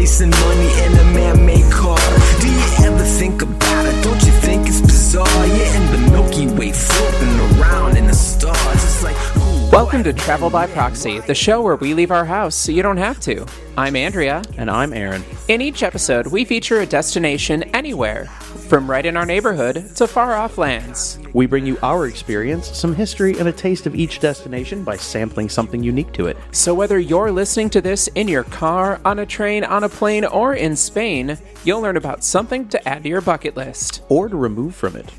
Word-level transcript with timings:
chasing 0.00 0.30
money 0.30 0.72
in 0.84 0.92
a 0.96 1.04
man-made 1.12 1.70
car. 1.70 1.98
Do 2.40 2.50
you 2.50 2.86
ever 2.86 3.04
think 3.04 3.42
about 3.42 3.84
it? 3.84 4.02
Don't 4.02 4.22
you 4.24 4.32
think 4.32 4.66
it's 4.66 4.80
bizarre? 4.80 5.46
You're 5.46 5.74
in 5.74 5.92
the 5.92 6.10
Milky 6.10 6.46
Way, 6.46 6.72
floating 6.72 7.60
around 7.60 7.98
in 7.98 8.06
the 8.06 8.14
stars. 8.14 8.56
It's 8.56 9.02
like, 9.02 9.16
ooh, 9.36 9.70
Welcome 9.70 10.02
to 10.04 10.14
Travel 10.14 10.48
by 10.48 10.68
Proxy, 10.68 11.18
the 11.20 11.34
show 11.34 11.60
where 11.60 11.76
we 11.76 11.92
leave 11.92 12.10
our 12.10 12.24
house 12.24 12.54
so 12.54 12.72
you 12.72 12.82
don't 12.82 12.96
have 12.96 13.20
to. 13.20 13.44
I'm 13.76 13.94
Andrea. 13.94 14.42
And 14.56 14.70
I'm 14.70 14.94
Aaron. 14.94 15.22
In 15.48 15.60
each 15.60 15.82
episode, 15.82 16.28
we 16.28 16.46
feature 16.46 16.80
a 16.80 16.86
destination 16.86 17.64
anywhere, 17.74 18.24
from 18.70 18.88
right 18.88 19.04
in 19.04 19.16
our 19.16 19.26
neighborhood 19.26 19.96
to 19.96 20.06
far 20.06 20.36
off 20.36 20.56
lands. 20.56 21.18
We 21.32 21.46
bring 21.46 21.66
you 21.66 21.76
our 21.82 22.06
experience, 22.06 22.68
some 22.68 22.94
history, 22.94 23.36
and 23.36 23.48
a 23.48 23.52
taste 23.52 23.84
of 23.84 23.96
each 23.96 24.20
destination 24.20 24.84
by 24.84 24.96
sampling 24.96 25.48
something 25.48 25.82
unique 25.82 26.12
to 26.12 26.28
it. 26.28 26.36
So 26.52 26.72
whether 26.72 26.96
you're 27.00 27.32
listening 27.32 27.68
to 27.70 27.80
this 27.80 28.06
in 28.14 28.28
your 28.28 28.44
car, 28.44 29.00
on 29.04 29.18
a 29.18 29.26
train, 29.26 29.64
on 29.64 29.82
a 29.82 29.88
plane, 29.88 30.24
or 30.24 30.54
in 30.54 30.76
Spain, 30.76 31.36
you'll 31.64 31.80
learn 31.80 31.96
about 31.96 32.22
something 32.22 32.68
to 32.68 32.88
add 32.88 33.02
to 33.02 33.08
your 33.08 33.20
bucket 33.20 33.56
list. 33.56 34.02
or 34.08 34.28
to 34.28 34.36
remove 34.36 34.76
from 34.76 34.94
it. 34.94 35.12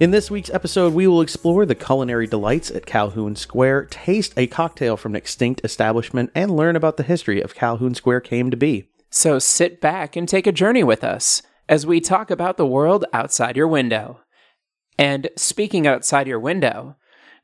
In 0.00 0.10
this 0.10 0.28
week's 0.28 0.50
episode, 0.50 0.92
we 0.92 1.06
will 1.06 1.20
explore 1.20 1.64
the 1.64 1.76
culinary 1.76 2.26
delights 2.26 2.72
at 2.72 2.86
Calhoun 2.86 3.36
Square, 3.36 3.84
taste 3.84 4.34
a 4.36 4.48
cocktail 4.48 4.96
from 4.96 5.12
an 5.12 5.16
extinct 5.16 5.60
establishment, 5.62 6.32
and 6.34 6.56
learn 6.56 6.74
about 6.74 6.96
the 6.96 7.04
history 7.04 7.40
of 7.40 7.54
Calhoun 7.54 7.94
Square 7.94 8.22
came 8.22 8.50
to 8.50 8.56
be. 8.56 8.88
So 9.10 9.38
sit 9.38 9.80
back 9.80 10.16
and 10.16 10.28
take 10.28 10.48
a 10.48 10.52
journey 10.52 10.82
with 10.82 11.04
us 11.04 11.40
as 11.68 11.86
we 11.86 12.00
talk 12.00 12.30
about 12.30 12.56
the 12.56 12.66
world 12.66 13.04
outside 13.12 13.56
your 13.56 13.68
window. 13.68 14.20
And 14.98 15.28
speaking 15.36 15.86
outside 15.86 16.26
your 16.26 16.40
window, 16.40 16.96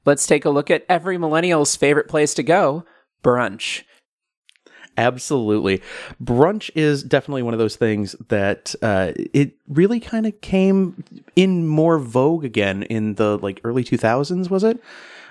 let's 0.04 0.26
take 0.26 0.44
a 0.44 0.50
look 0.50 0.70
at 0.70 0.86
every 0.88 1.18
millennial's 1.18 1.76
favorite 1.76 2.08
place 2.08 2.34
to 2.34 2.42
go 2.42 2.84
brunch. 3.22 3.82
Absolutely. 4.96 5.80
Brunch 6.22 6.70
is 6.74 7.02
definitely 7.02 7.42
one 7.42 7.54
of 7.54 7.58
those 7.58 7.76
things 7.76 8.14
that 8.28 8.74
uh, 8.82 9.12
it 9.16 9.54
really 9.66 10.00
kind 10.00 10.26
of 10.26 10.38
came 10.42 11.02
in 11.34 11.66
more 11.66 11.98
vogue 11.98 12.44
again 12.44 12.82
in 12.84 13.14
the 13.14 13.38
like 13.38 13.60
early 13.64 13.84
2000s, 13.84 14.50
was 14.50 14.64
it? 14.64 14.82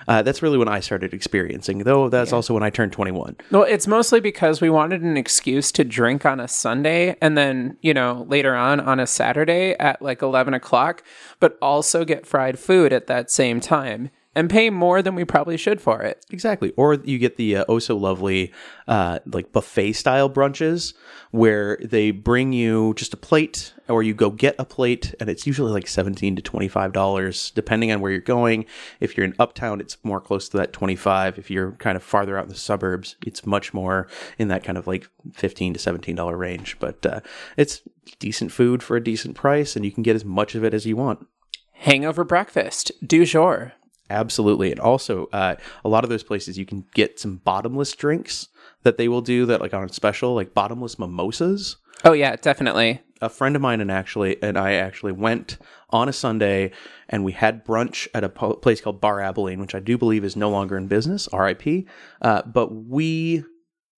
Uh, 0.08 0.22
that's 0.22 0.42
really 0.42 0.58
when 0.58 0.68
I 0.68 0.80
started 0.80 1.14
experiencing, 1.14 1.80
though 1.80 2.08
that's 2.08 2.32
also 2.32 2.54
when 2.54 2.62
I 2.62 2.70
turned 2.70 2.92
21. 2.92 3.36
Well, 3.50 3.62
it's 3.62 3.86
mostly 3.86 4.20
because 4.20 4.60
we 4.60 4.70
wanted 4.70 5.02
an 5.02 5.16
excuse 5.16 5.72
to 5.72 5.84
drink 5.84 6.24
on 6.26 6.40
a 6.40 6.48
Sunday 6.48 7.16
and 7.20 7.36
then, 7.36 7.76
you 7.82 7.94
know, 7.94 8.26
later 8.28 8.54
on 8.54 8.80
on 8.80 9.00
a 9.00 9.06
Saturday 9.06 9.74
at 9.78 10.02
like 10.02 10.22
11 10.22 10.54
o'clock, 10.54 11.02
but 11.40 11.58
also 11.60 12.04
get 12.04 12.26
fried 12.26 12.58
food 12.58 12.92
at 12.92 13.06
that 13.06 13.30
same 13.30 13.60
time 13.60 14.10
and 14.34 14.48
pay 14.48 14.70
more 14.70 15.02
than 15.02 15.14
we 15.14 15.24
probably 15.24 15.56
should 15.56 15.80
for 15.80 16.02
it. 16.02 16.24
Exactly. 16.30 16.72
Or 16.76 16.94
you 16.94 17.18
get 17.18 17.36
the 17.36 17.56
uh, 17.56 17.64
oh 17.68 17.78
so 17.78 17.96
lovely 17.96 18.52
uh, 18.88 19.18
like 19.26 19.52
buffet 19.52 19.92
style 19.92 20.30
brunches 20.30 20.94
where 21.30 21.78
they 21.82 22.10
bring 22.10 22.52
you 22.52 22.94
just 22.94 23.12
a 23.12 23.16
plate 23.16 23.74
or 23.88 24.02
you 24.02 24.14
go 24.14 24.30
get 24.30 24.54
a 24.58 24.64
plate 24.64 25.14
and 25.20 25.28
it's 25.28 25.46
usually 25.46 25.70
like 25.70 25.86
17 25.86 26.36
to 26.36 26.42
25 26.42 26.92
dollars 26.92 27.50
depending 27.50 27.92
on 27.92 28.00
where 28.00 28.10
you're 28.10 28.20
going. 28.20 28.64
If 29.00 29.16
you're 29.16 29.26
in 29.26 29.34
uptown 29.38 29.80
it's 29.80 29.98
more 30.02 30.20
close 30.20 30.48
to 30.50 30.56
that 30.58 30.72
25. 30.72 31.38
If 31.38 31.50
you're 31.50 31.72
kind 31.72 31.96
of 31.96 32.02
farther 32.02 32.38
out 32.38 32.44
in 32.44 32.50
the 32.50 32.54
suburbs 32.54 33.16
it's 33.22 33.44
much 33.44 33.74
more 33.74 34.08
in 34.38 34.48
that 34.48 34.64
kind 34.64 34.78
of 34.78 34.86
like 34.86 35.08
15 35.34 35.74
to 35.74 35.78
17 35.78 36.16
dollar 36.16 36.36
range, 36.36 36.78
but 36.78 37.04
uh, 37.04 37.20
it's 37.56 37.82
decent 38.18 38.50
food 38.50 38.82
for 38.82 38.96
a 38.96 39.04
decent 39.04 39.36
price 39.36 39.76
and 39.76 39.84
you 39.84 39.92
can 39.92 40.02
get 40.02 40.16
as 40.16 40.24
much 40.24 40.54
of 40.54 40.64
it 40.64 40.72
as 40.72 40.86
you 40.86 40.96
want. 40.96 41.26
Hangover 41.72 42.24
breakfast, 42.24 42.92
du 43.04 43.26
jour. 43.26 43.72
Absolutely. 44.12 44.70
And 44.70 44.80
also, 44.80 45.26
uh, 45.32 45.56
a 45.84 45.88
lot 45.88 46.04
of 46.04 46.10
those 46.10 46.22
places 46.22 46.58
you 46.58 46.66
can 46.66 46.84
get 46.94 47.18
some 47.18 47.36
bottomless 47.36 47.92
drinks 47.94 48.48
that 48.82 48.98
they 48.98 49.08
will 49.08 49.22
do 49.22 49.46
that 49.46 49.60
like 49.60 49.72
on 49.72 49.88
special, 49.88 50.34
like 50.34 50.52
bottomless 50.52 50.98
mimosas. 50.98 51.76
Oh, 52.04 52.12
yeah, 52.12 52.36
definitely. 52.36 53.00
A 53.22 53.30
friend 53.30 53.56
of 53.56 53.62
mine 53.62 53.80
and 53.80 53.90
actually 53.90 54.42
and 54.42 54.58
I 54.58 54.74
actually 54.74 55.12
went 55.12 55.56
on 55.90 56.08
a 56.08 56.12
Sunday 56.12 56.72
and 57.08 57.24
we 57.24 57.32
had 57.32 57.64
brunch 57.64 58.06
at 58.12 58.24
a 58.24 58.28
po- 58.28 58.54
place 58.54 58.80
called 58.80 59.00
Bar 59.00 59.20
Abilene, 59.20 59.60
which 59.60 59.74
I 59.74 59.80
do 59.80 59.96
believe 59.96 60.24
is 60.24 60.36
no 60.36 60.50
longer 60.50 60.76
in 60.76 60.88
business, 60.88 61.28
RIP. 61.32 61.86
Uh, 62.20 62.42
but 62.42 62.74
we 62.74 63.44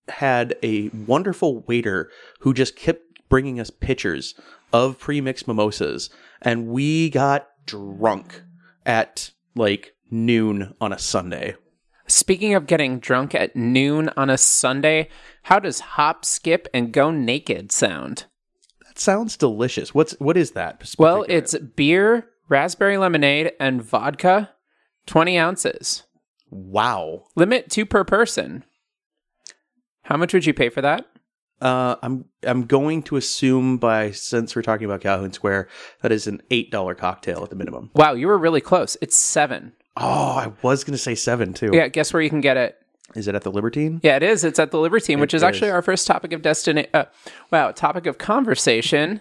had 0.09 0.55
a 0.62 0.91
wonderful 0.91 1.62
waiter 1.62 2.11
who 2.41 2.55
just 2.55 2.77
kept 2.77 3.03
bringing 3.28 3.59
us 3.59 3.71
pitchers 3.71 4.34
of 4.72 4.99
pre-mixed 4.99 5.49
mimosas 5.49 6.11
and 6.43 6.69
we 6.69 7.09
got 7.09 7.49
drunk 7.67 8.43
at 8.84 9.31
like 9.55 9.94
noon 10.14 10.75
on 10.80 10.92
a 10.92 10.98
Sunday. 10.98 11.56
Speaking 12.06 12.54
of 12.54 12.66
getting 12.66 12.98
drunk 12.98 13.34
at 13.34 13.56
noon 13.56 14.10
on 14.16 14.30
a 14.30 14.38
Sunday, 14.38 15.08
how 15.44 15.58
does 15.58 15.80
hop, 15.80 16.25
skip, 16.25 16.69
and 16.72 16.92
go 16.92 17.10
naked 17.10 17.72
sound? 17.72 18.26
That 18.86 18.98
sounds 18.98 19.36
delicious. 19.36 19.94
What's 19.94 20.12
what 20.20 20.36
is 20.36 20.52
that? 20.52 20.94
Well, 20.98 21.25
it's 21.28 21.56
beer, 21.58 22.28
raspberry 22.48 22.97
lemonade, 22.98 23.52
and 23.58 23.82
vodka, 23.82 24.50
20 25.06 25.38
ounces. 25.38 26.02
wow. 26.50 27.25
Limit 27.36 27.70
two 27.70 27.86
per 27.86 28.04
person. 28.04 28.64
How 30.02 30.16
much 30.19 30.34
would 30.34 30.44
you 30.46 30.52
pay 30.54 30.69
for 30.69 30.82
that? 30.82 31.06
Uh, 31.60 31.96
I'm 32.02 32.26
I'm 32.42 32.64
going 32.66 33.02
to 33.04 33.16
assume 33.16 33.78
by 33.78 34.10
since 34.10 34.54
we're 34.54 34.60
talking 34.62 34.84
about 34.84 35.00
Calhoun 35.00 35.32
Square 35.32 35.69
that 36.02 36.12
is 36.12 36.26
an 36.26 36.42
eight 36.50 36.70
dollar 36.70 36.94
cocktail 36.94 37.42
at 37.42 37.48
the 37.50 37.56
minimum. 37.56 37.91
Wow, 37.94 38.12
you 38.12 38.26
were 38.26 38.36
really 38.36 38.60
close. 38.60 38.96
It's 39.00 39.16
seven. 39.16 39.72
Oh, 39.97 40.32
I 40.37 40.53
was 40.62 40.84
gonna 40.84 40.99
say 40.99 41.15
seven 41.15 41.53
too. 41.55 41.71
Yeah, 41.72 41.88
guess 41.88 42.12
where 42.12 42.22
you 42.22 42.31
can 42.31 42.41
get 42.41 42.56
it? 42.56 42.77
Is 43.15 43.28
it 43.28 43.34
at 43.34 43.43
the 43.43 43.50
Libertine? 43.53 44.00
Yeah, 44.03 44.16
it 44.16 44.22
is. 44.22 44.43
It's 44.43 44.59
at 44.59 44.71
the 44.72 44.78
Libertine, 44.78 45.21
which 45.21 45.34
is 45.34 45.43
actually 45.43 45.71
our 45.71 45.82
first 45.82 46.06
topic 46.06 46.32
of 46.32 46.43
destina- 46.43 46.88
uh, 46.93 47.05
wow, 47.53 47.71
topic 47.71 48.06
of 48.06 48.19
conversation. 48.19 49.21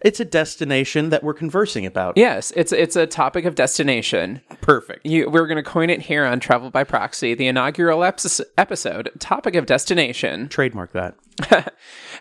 It's 0.00 0.20
a 0.20 0.24
destination 0.24 1.10
that 1.10 1.22
we're 1.22 1.34
conversing 1.34 1.84
about. 1.84 2.16
Yes, 2.16 2.52
it's 2.56 2.72
it's 2.72 2.96
a 2.96 3.06
topic 3.06 3.44
of 3.44 3.54
destination. 3.54 4.40
Perfect. 4.62 5.04
You, 5.04 5.28
we're 5.28 5.46
going 5.46 5.62
to 5.62 5.68
coin 5.68 5.90
it 5.90 6.00
here 6.02 6.24
on 6.24 6.40
Travel 6.40 6.70
by 6.70 6.84
Proxy, 6.84 7.34
the 7.34 7.46
inaugural 7.46 8.00
eps- 8.00 8.40
episode, 8.56 9.10
topic 9.18 9.54
of 9.54 9.66
destination. 9.66 10.48
Trademark 10.48 10.92
that. 10.92 11.14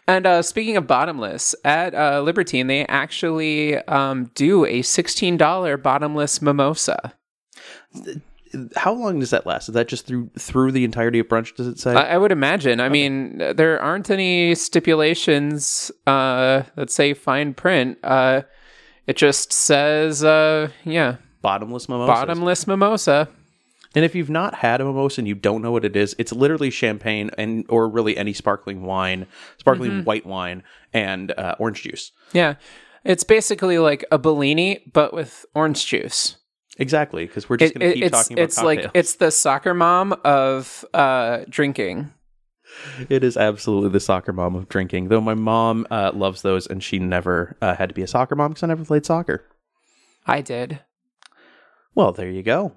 And 0.07 0.27
uh, 0.27 0.43
speaking 0.43 0.77
of 0.77 0.85
bottomless, 0.85 1.55
at 1.65 1.95
uh, 1.95 2.21
Libertine, 2.21 2.67
they 2.67 2.85
actually 2.85 3.75
um, 3.85 4.29
do 4.35 4.63
a 4.65 4.81
$16 4.81 5.81
bottomless 5.81 6.43
mimosa. 6.43 7.13
How 8.75 8.93
long 8.93 9.19
does 9.19 9.31
that 9.31 9.45
last? 9.45 9.67
Is 9.67 9.73
that 9.73 9.87
just 9.87 10.05
through 10.05 10.29
through 10.39 10.71
the 10.71 10.83
entirety 10.85 11.19
of 11.19 11.27
brunch? 11.27 11.55
Does 11.55 11.67
it 11.67 11.77
say? 11.79 11.93
I, 11.93 12.13
I 12.13 12.17
would 12.17 12.31
imagine. 12.31 12.79
I 12.79 12.87
mean, 12.89 13.37
there 13.37 13.81
aren't 13.81 14.09
any 14.09 14.55
stipulations 14.55 15.91
uh, 16.07 16.63
that 16.75 16.89
say 16.89 17.13
fine 17.13 17.53
print. 17.53 17.97
Uh, 18.03 18.43
it 19.07 19.17
just 19.17 19.51
says, 19.53 20.23
uh, 20.23 20.69
yeah, 20.83 21.17
Bottomless 21.41 21.89
mimosas. 21.89 22.07
bottomless 22.07 22.65
mimosa. 22.67 23.27
And 23.93 24.03
if 24.03 24.13
you've 24.15 24.29
not 24.29 24.55
had 24.55 24.81
a 24.81 24.85
mimosa 24.85 25.21
and 25.21 25.27
you 25.27 25.35
don't 25.35 25.61
know 25.61 25.71
what 25.71 25.85
it 25.85 25.95
is, 25.95 26.15
it's 26.17 26.31
literally 26.33 26.69
champagne 26.69 27.29
and 27.37 27.65
or 27.69 27.87
really 27.87 28.17
any 28.17 28.33
sparkling 28.33 28.83
wine, 28.83 29.25
sparkling 29.57 29.91
Mm-hmm. 29.91 30.03
white 30.03 30.25
wine, 30.25 30.63
and 30.93 31.31
uh, 31.37 31.55
orange 31.59 31.83
juice. 31.83 32.11
Yeah. 32.33 32.55
It's 33.03 33.23
basically 33.23 33.77
like 33.79 34.03
a 34.11 34.17
Bellini, 34.17 34.83
but 34.91 35.13
with 35.13 35.45
orange 35.53 35.85
juice. 35.85 36.37
Exactly, 36.77 37.25
because 37.25 37.49
we're 37.49 37.57
just 37.57 37.73
going 37.73 37.87
to 37.89 37.93
keep 37.93 38.03
it's 38.03 38.17
talking 38.17 38.37
about 38.37 38.43
it's 38.43 38.61
like 38.61 38.91
it's 38.93 39.15
the 39.15 39.31
soccer 39.31 39.73
mom 39.73 40.13
of 40.25 40.83
uh, 40.93 41.39
drinking. 41.49 42.11
it 43.09 43.23
is 43.23 43.37
absolutely 43.37 43.89
the 43.89 43.99
soccer 43.99 44.33
mom 44.33 44.55
of 44.55 44.67
drinking. 44.67 45.07
Though 45.07 45.21
my 45.21 45.35
mom 45.35 45.87
uh, 45.89 46.11
loves 46.13 46.41
those, 46.41 46.67
and 46.67 46.83
she 46.83 46.99
never 46.99 47.55
uh, 47.61 47.75
had 47.75 47.89
to 47.89 47.95
be 47.95 48.01
a 48.01 48.07
soccer 48.07 48.35
mom 48.35 48.51
because 48.51 48.63
I 48.63 48.67
never 48.67 48.83
played 48.83 49.05
soccer. 49.05 49.45
I 50.25 50.41
did. 50.41 50.79
Well, 51.93 52.11
there 52.11 52.29
you 52.29 52.43
go. 52.43 52.73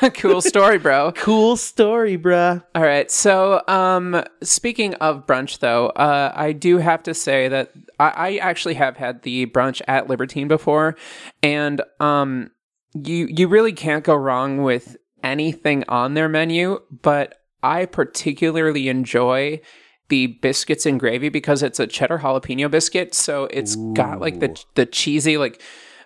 cool 0.14 0.40
story, 0.40 0.78
bro. 0.78 1.12
Cool 1.16 1.56
story, 1.56 2.16
bruh. 2.18 2.64
All 2.74 2.82
right. 2.82 3.10
So, 3.10 3.62
um, 3.68 4.24
speaking 4.42 4.94
of 4.94 5.26
brunch, 5.26 5.58
though, 5.58 5.88
uh, 5.90 6.32
I 6.34 6.52
do 6.52 6.78
have 6.78 7.02
to 7.04 7.14
say 7.14 7.48
that 7.48 7.72
I, 8.00 8.08
I 8.08 8.36
actually 8.36 8.74
have 8.74 8.96
had 8.96 9.22
the 9.22 9.46
brunch 9.46 9.80
at 9.86 10.08
Libertine 10.08 10.48
before, 10.48 10.96
and 11.42 11.82
um, 12.00 12.50
you 13.04 13.26
you 13.30 13.48
really 13.48 13.72
can't 13.72 14.04
go 14.04 14.14
wrong 14.14 14.62
with 14.62 14.96
anything 15.22 15.84
on 15.88 16.14
their 16.14 16.28
menu. 16.28 16.80
But 17.02 17.36
I 17.62 17.86
particularly 17.86 18.88
enjoy 18.88 19.60
the 20.08 20.28
biscuits 20.28 20.86
and 20.86 20.98
gravy 20.98 21.28
because 21.28 21.62
it's 21.62 21.80
a 21.80 21.86
cheddar 21.86 22.18
jalapeno 22.18 22.70
biscuit, 22.70 23.14
so 23.14 23.44
it's 23.44 23.76
got 23.94 24.20
like 24.20 24.40
the 24.40 24.64
the 24.74 24.86
cheesy 24.86 25.36
like 25.36 25.60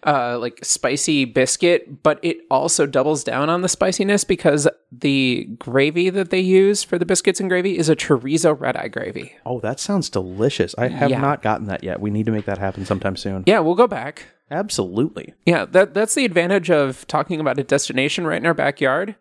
uh, 0.05 0.39
like 0.39 0.59
spicy 0.65 1.25
biscuit, 1.25 2.03
but 2.03 2.19
it 2.23 2.39
also 2.51 2.87
doubles 2.87 3.23
down 3.23 3.49
on 3.49 3.63
the 3.63 3.69
spiciness 3.69 4.25
because 4.25 4.67
the 4.91 5.45
gravy 5.59 6.11
that 6.11 6.31
they 6.31 6.41
use 6.41 6.83
for 6.83 6.99
the 6.99 7.07
biscuits 7.07 7.39
and 7.41 7.49
gravy 7.49 7.79
is 7.79 7.89
a 7.89 7.95
chorizo 7.97 8.59
red 8.59 8.77
eye 8.77 8.89
gravy. 8.89 9.35
Oh, 9.47 9.61
that 9.61 9.79
sounds 9.79 10.11
delicious. 10.11 10.75
I 10.77 10.89
have 10.89 11.11
Yeah. 11.11 11.21
not 11.21 11.41
gotten 11.43 11.67
that 11.69 11.85
yet. 11.85 12.01
We 12.01 12.11
need 12.11 12.27
to 12.27 12.33
make 12.33 12.47
that 12.47 12.59
happen 12.59 12.85
sometime 12.85 13.17
soon. 13.17 13.45
Yeah, 13.47 13.61
we'll 13.61 13.75
go 13.77 13.87
back. 13.87 14.27
Absolutely. 14.51 15.33
Yeah, 15.47 15.65
that 15.67 15.95
that's 15.95 16.15
the 16.15 16.25
advantage 16.25 16.71
of 16.71 17.07
talking 17.07 17.41
about 17.41 17.59
a 17.59 17.63
destination 17.65 18.27
right 18.27 18.37
in 18.41 18.47
our 18.47 18.55
backyard. 18.55 19.15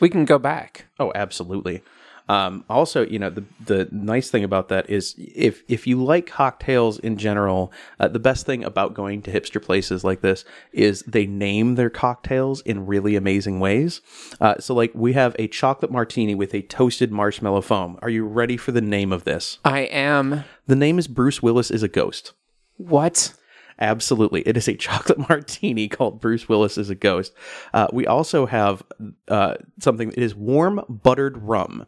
We 0.00 0.08
can 0.08 0.24
go 0.24 0.38
back. 0.38 0.86
Oh, 0.98 1.10
absolutely. 1.14 1.82
Um, 2.28 2.64
also, 2.68 3.06
you 3.06 3.18
know, 3.18 3.30
the 3.30 3.44
the 3.64 3.88
nice 3.92 4.30
thing 4.30 4.44
about 4.44 4.68
that 4.68 4.90
is 4.90 5.14
if 5.18 5.62
if 5.68 5.86
you 5.86 6.02
like 6.02 6.26
cocktails 6.26 6.98
in 6.98 7.16
general, 7.16 7.72
uh, 8.00 8.08
the 8.08 8.18
best 8.18 8.46
thing 8.46 8.64
about 8.64 8.94
going 8.94 9.22
to 9.22 9.32
hipster 9.32 9.62
places 9.62 10.02
like 10.02 10.20
this 10.20 10.44
is 10.72 11.02
they 11.02 11.26
name 11.26 11.76
their 11.76 11.90
cocktails 11.90 12.60
in 12.62 12.86
really 12.86 13.16
amazing 13.16 13.60
ways. 13.60 14.00
Uh, 14.40 14.58
so, 14.58 14.74
like, 14.74 14.92
we 14.94 15.12
have 15.12 15.36
a 15.38 15.48
chocolate 15.48 15.92
martini 15.92 16.34
with 16.34 16.54
a 16.54 16.62
toasted 16.62 17.12
marshmallow 17.12 17.60
foam. 17.60 17.98
Are 18.02 18.10
you 18.10 18.26
ready 18.26 18.56
for 18.56 18.72
the 18.72 18.80
name 18.80 19.12
of 19.12 19.24
this? 19.24 19.58
I 19.64 19.80
am. 19.80 20.44
The 20.66 20.76
name 20.76 20.98
is 20.98 21.06
Bruce 21.06 21.42
Willis 21.42 21.70
is 21.70 21.82
a 21.82 21.88
ghost. 21.88 22.32
What? 22.76 23.34
Absolutely. 23.78 24.40
It 24.42 24.56
is 24.56 24.68
a 24.68 24.74
chocolate 24.76 25.28
martini 25.28 25.88
called 25.88 26.20
Bruce 26.20 26.48
Willis 26.48 26.78
is 26.78 26.90
a 26.90 26.94
Ghost. 26.94 27.32
Uh, 27.72 27.88
we 27.92 28.06
also 28.06 28.46
have 28.46 28.82
uh, 29.28 29.54
something 29.80 30.10
that 30.10 30.18
is 30.18 30.34
warm 30.34 30.82
buttered 30.88 31.38
rum. 31.38 31.86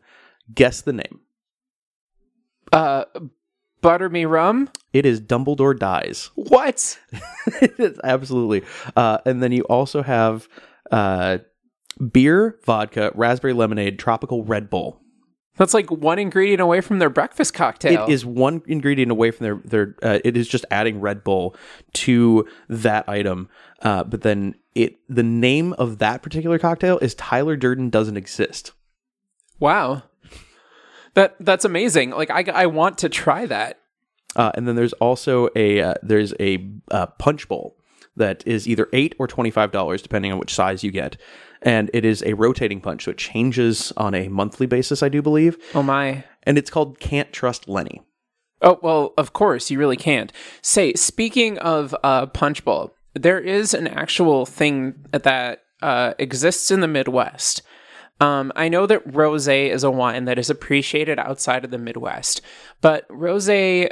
Guess 0.54 0.82
the 0.82 0.92
name. 0.92 1.20
Uh, 2.72 3.04
butter 3.80 4.08
me 4.08 4.24
rum? 4.24 4.70
It 4.92 5.06
is 5.06 5.20
Dumbledore 5.20 5.78
Dies. 5.78 6.30
What? 6.34 6.98
Absolutely. 8.04 8.62
Uh, 8.96 9.18
and 9.26 9.42
then 9.42 9.52
you 9.52 9.62
also 9.64 10.02
have 10.02 10.48
uh, 10.90 11.38
beer, 12.12 12.58
vodka, 12.64 13.12
raspberry 13.14 13.52
lemonade, 13.52 13.98
tropical 13.98 14.44
Red 14.44 14.70
Bull. 14.70 15.00
That's 15.56 15.74
like 15.74 15.90
one 15.90 16.20
ingredient 16.20 16.60
away 16.60 16.80
from 16.80 17.00
their 17.00 17.10
breakfast 17.10 17.52
cocktail. 17.52 18.04
It 18.04 18.12
is 18.12 18.24
one 18.24 18.62
ingredient 18.66 19.10
away 19.10 19.32
from 19.32 19.44
their 19.44 19.56
their. 19.64 19.96
Uh, 20.02 20.20
it 20.24 20.36
is 20.36 20.48
just 20.48 20.64
adding 20.70 21.00
Red 21.00 21.24
Bull 21.24 21.56
to 21.94 22.46
that 22.68 23.08
item. 23.08 23.48
Uh, 23.82 24.04
but 24.04 24.22
then 24.22 24.54
it 24.76 25.00
the 25.08 25.24
name 25.24 25.72
of 25.72 25.98
that 25.98 26.22
particular 26.22 26.60
cocktail 26.60 26.98
is 26.98 27.14
Tyler 27.16 27.56
Durden 27.56 27.90
doesn't 27.90 28.16
exist. 28.16 28.72
Wow. 29.58 30.04
That 31.18 31.34
that's 31.40 31.64
amazing. 31.64 32.10
Like 32.10 32.30
I 32.30 32.44
I 32.62 32.66
want 32.66 32.98
to 32.98 33.08
try 33.08 33.44
that. 33.46 33.80
Uh, 34.36 34.52
and 34.54 34.68
then 34.68 34.76
there's 34.76 34.92
also 34.94 35.48
a 35.56 35.80
uh, 35.80 35.94
there's 36.00 36.32
a 36.38 36.64
uh, 36.92 37.06
punch 37.18 37.48
bowl 37.48 37.76
that 38.16 38.46
is 38.46 38.68
either 38.68 38.88
eight 38.92 39.16
or 39.18 39.26
twenty 39.26 39.50
five 39.50 39.72
dollars 39.72 40.00
depending 40.00 40.30
on 40.30 40.38
which 40.38 40.54
size 40.54 40.84
you 40.84 40.92
get, 40.92 41.16
and 41.62 41.90
it 41.92 42.04
is 42.04 42.22
a 42.24 42.34
rotating 42.34 42.80
punch, 42.80 43.02
so 43.04 43.10
it 43.10 43.18
changes 43.18 43.92
on 43.96 44.14
a 44.14 44.28
monthly 44.28 44.66
basis, 44.66 45.02
I 45.02 45.08
do 45.08 45.20
believe, 45.20 45.56
Oh 45.74 45.82
my. 45.82 46.22
and 46.44 46.56
it's 46.56 46.70
called 46.70 47.00
Can't 47.00 47.32
Trust 47.32 47.68
Lenny. 47.68 48.00
Oh 48.62 48.78
well, 48.80 49.12
of 49.18 49.32
course 49.32 49.72
you 49.72 49.78
really 49.78 49.96
can't. 49.96 50.32
Say, 50.62 50.92
speaking 50.94 51.58
of 51.58 51.96
uh, 52.04 52.26
punch 52.26 52.64
bowl, 52.64 52.92
there 53.14 53.40
is 53.40 53.74
an 53.74 53.88
actual 53.88 54.46
thing 54.46 55.04
that 55.10 55.62
uh, 55.82 56.14
exists 56.20 56.70
in 56.70 56.78
the 56.80 56.88
Midwest. 56.88 57.62
Um, 58.20 58.52
I 58.56 58.68
know 58.68 58.86
that 58.86 59.06
rosé 59.06 59.70
is 59.70 59.84
a 59.84 59.90
wine 59.90 60.24
that 60.24 60.38
is 60.38 60.50
appreciated 60.50 61.18
outside 61.18 61.64
of 61.64 61.70
the 61.70 61.78
Midwest, 61.78 62.40
but 62.80 63.08
rosé, 63.08 63.90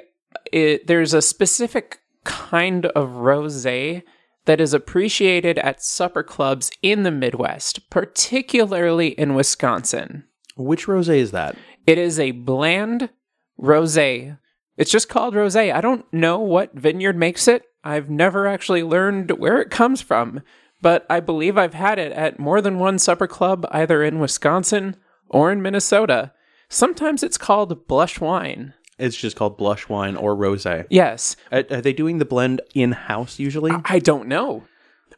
there's 0.53 1.15
a 1.15 1.23
specific 1.23 2.01
kind 2.25 2.87
of 2.87 3.11
rosé 3.11 4.03
that 4.47 4.61
is 4.61 4.75
appreciated 4.75 5.59
at 5.59 5.83
supper 5.83 6.23
clubs 6.23 6.71
in 6.83 7.03
the 7.03 7.11
Midwest, 7.11 7.89
particularly 7.91 9.09
in 9.09 9.35
Wisconsin. 9.35 10.25
Which 10.57 10.87
rosé 10.87 11.19
is 11.19 11.31
that? 11.33 11.57
It 11.87 11.99
is 11.99 12.19
a 12.19 12.33
bland 12.33 13.11
rosé. 13.61 14.39
It's 14.77 14.91
just 14.91 15.09
called 15.09 15.35
rosé. 15.35 15.73
I 15.73 15.81
don't 15.81 16.11
know 16.13 16.39
what 16.39 16.75
vineyard 16.75 17.17
makes 17.17 17.47
it. 17.47 17.65
I've 17.85 18.11
never 18.11 18.47
actually 18.47 18.83
learned 18.83 19.31
where 19.39 19.61
it 19.61 19.71
comes 19.71 20.01
from, 20.01 20.43
but 20.87 21.05
I 21.11 21.19
believe 21.19 21.59
I've 21.59 21.75
had 21.75 21.99
it 21.99 22.13
at 22.13 22.39
more 22.39 22.61
than 22.61 22.79
one 22.79 23.01
supper 23.01 23.27
club 23.27 23.67
either 23.73 24.05
in 24.05 24.21
Wisconsin 24.21 24.95
or 25.29 25.51
in 25.51 25.61
Minnesota. 25.61 26.31
Sometimes 26.69 27.25
it's 27.25 27.37
called 27.37 27.89
blush 27.89 28.21
wine. 28.21 28.73
It's 28.97 29.17
just 29.17 29.35
called 29.35 29.59
blush 29.59 29.89
wine 29.89 30.15
or 30.15 30.37
rosé. 30.37 30.87
Yes, 30.89 31.35
Are, 31.51 31.65
are 31.73 31.81
they 31.81 31.93
doing 31.93 32.19
the 32.19 32.25
blend 32.25 32.61
in 32.73 32.93
house 32.93 33.41
usually? 33.41 33.73
I 33.85 33.99
don't 33.99 34.29
know. 34.29 34.63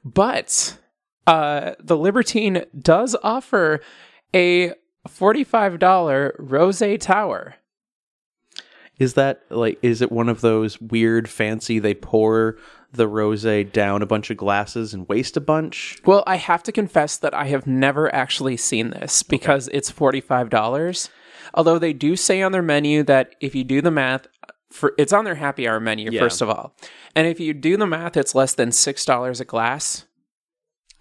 But 0.03 0.79
uh, 1.27 1.75
the 1.79 1.99
Libertine 1.99 2.65
does 2.81 3.15
offer 3.23 3.83
a 4.33 4.73
$45 5.07 6.33
rose 6.39 6.83
tower. 6.99 7.57
Is 8.99 9.13
that 9.15 9.43
like 9.51 9.79
is 9.83 10.01
it 10.01 10.11
one 10.11 10.31
of 10.31 10.41
those 10.41 10.81
weird 10.81 11.29
fancy 11.29 11.79
they 11.79 11.95
pour 11.95 12.57
the 12.93 13.09
rosé 13.09 13.71
down 13.71 14.01
a 14.03 14.07
bunch 14.07 14.31
of 14.31 14.37
glasses 14.37 14.95
and 14.95 15.09
waste 15.09 15.37
a 15.37 15.41
bunch? 15.41 15.99
Well, 16.07 16.25
I 16.27 16.37
have 16.37 16.63
to 16.65 16.73
confess 16.73 17.17
that 17.19 17.35
I 17.35 17.45
have 17.47 17.67
never 17.67 18.13
actually 18.15 18.57
seen 18.57 18.91
this 18.91 19.23
because 19.23 19.69
it's 19.73 19.91
$45. 19.93 21.11
Although 21.55 21.79
they 21.79 21.93
do 21.93 22.17
say 22.17 22.43
on 22.43 22.53
their 22.53 22.63
menu 22.63 23.03
that 23.05 23.35
if 23.41 23.55
you 23.55 23.65
do 23.65 23.81
the 23.81 23.91
math, 23.91 24.27
for 24.71 24.93
it's 24.99 25.13
on 25.13 25.25
their 25.25 25.35
happy 25.37 25.67
hour 25.69 25.81
menu, 25.81 26.11
Yeah. 26.11 26.21
first 26.21 26.41
of 26.43 26.49
all. 26.51 26.75
And 27.15 27.27
if 27.27 27.41
you 27.41 27.55
do 27.55 27.77
the 27.77 27.87
math, 27.87 28.17
it's 28.17 28.35
less 28.35 28.55
than 28.55 28.69
$6 28.71 29.41
a 29.41 29.45
glass. 29.45 30.05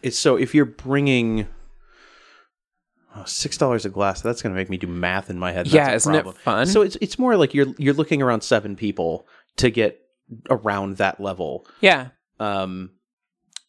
It's 0.01 0.17
so 0.17 0.35
if 0.37 0.53
you're 0.55 0.65
bringing 0.65 1.47
oh, 3.15 3.23
six 3.25 3.57
dollars 3.57 3.85
a 3.85 3.89
glass, 3.89 4.21
that's 4.21 4.41
going 4.41 4.53
to 4.53 4.57
make 4.59 4.69
me 4.69 4.77
do 4.77 4.87
math 4.87 5.29
in 5.29 5.39
my 5.39 5.51
head. 5.51 5.65
That's 5.65 5.73
Yeah, 5.73 5.93
isn't 5.93 6.13
it 6.15 6.23
problem. 6.23 6.35
fun? 6.43 6.67
So 6.67 6.81
it's 6.81 6.97
it's 7.01 7.17
more 7.19 7.35
like 7.35 7.53
you're 7.53 7.73
you're 7.77 7.93
looking 7.93 8.21
around 8.21 8.41
seven 8.41 8.75
people 8.75 9.27
to 9.57 9.69
get 9.69 9.99
around 10.49 10.97
that 10.97 11.19
level. 11.19 11.65
Yeah. 11.81 12.09
Um, 12.39 12.91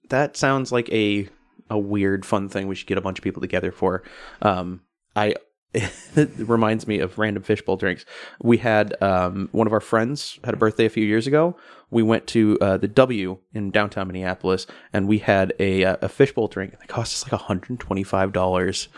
that 0.09 0.37
sounds 0.37 0.73
like 0.73 0.89
a 0.91 1.29
a 1.71 1.79
weird 1.79 2.25
fun 2.25 2.49
thing 2.49 2.67
we 2.67 2.75
should 2.75 2.87
get 2.87 2.99
a 2.99 3.03
bunch 3.03 3.19
of 3.19 3.25
people 3.25 3.41
together 3.43 3.73
for. 3.73 4.03
Um, 4.41 4.83
I 5.15 5.35
it 5.75 6.31
reminds 6.39 6.87
me 6.87 6.99
of 6.99 7.19
random 7.19 7.43
fishbowl 7.43 7.77
drinks. 7.77 8.05
We 8.43 8.59
had 8.59 9.01
um, 9.03 9.49
one 9.53 9.67
of 9.67 9.73
our 9.73 9.81
friends 9.81 10.39
had 10.45 10.55
a 10.55 10.57
birthday 10.57 10.87
a 10.87 10.91
few 10.91 11.05
years 11.05 11.27
ago. 11.27 11.57
We 11.91 12.03
went 12.03 12.27
to 12.29 12.59
uh, 12.61 12.77
the 12.79 12.89
W 12.89 13.39
in 13.53 13.71
downtown 13.71 14.09
Minneapolis, 14.09 14.67
and 14.93 15.09
we 15.09 15.19
had 15.19 15.53
a 15.59 15.85
uh, 15.85 15.97
a 16.03 16.09
fishbowl 16.09 16.49
drink. 16.49 16.75
It 16.75 16.89
cost 16.89 17.15
us 17.15 17.25
like 17.25 17.41
one 17.41 17.47
hundred 17.47 17.71
and 17.71 17.81
twenty 17.81 18.03
five 18.03 18.33
dollars, 18.33 18.89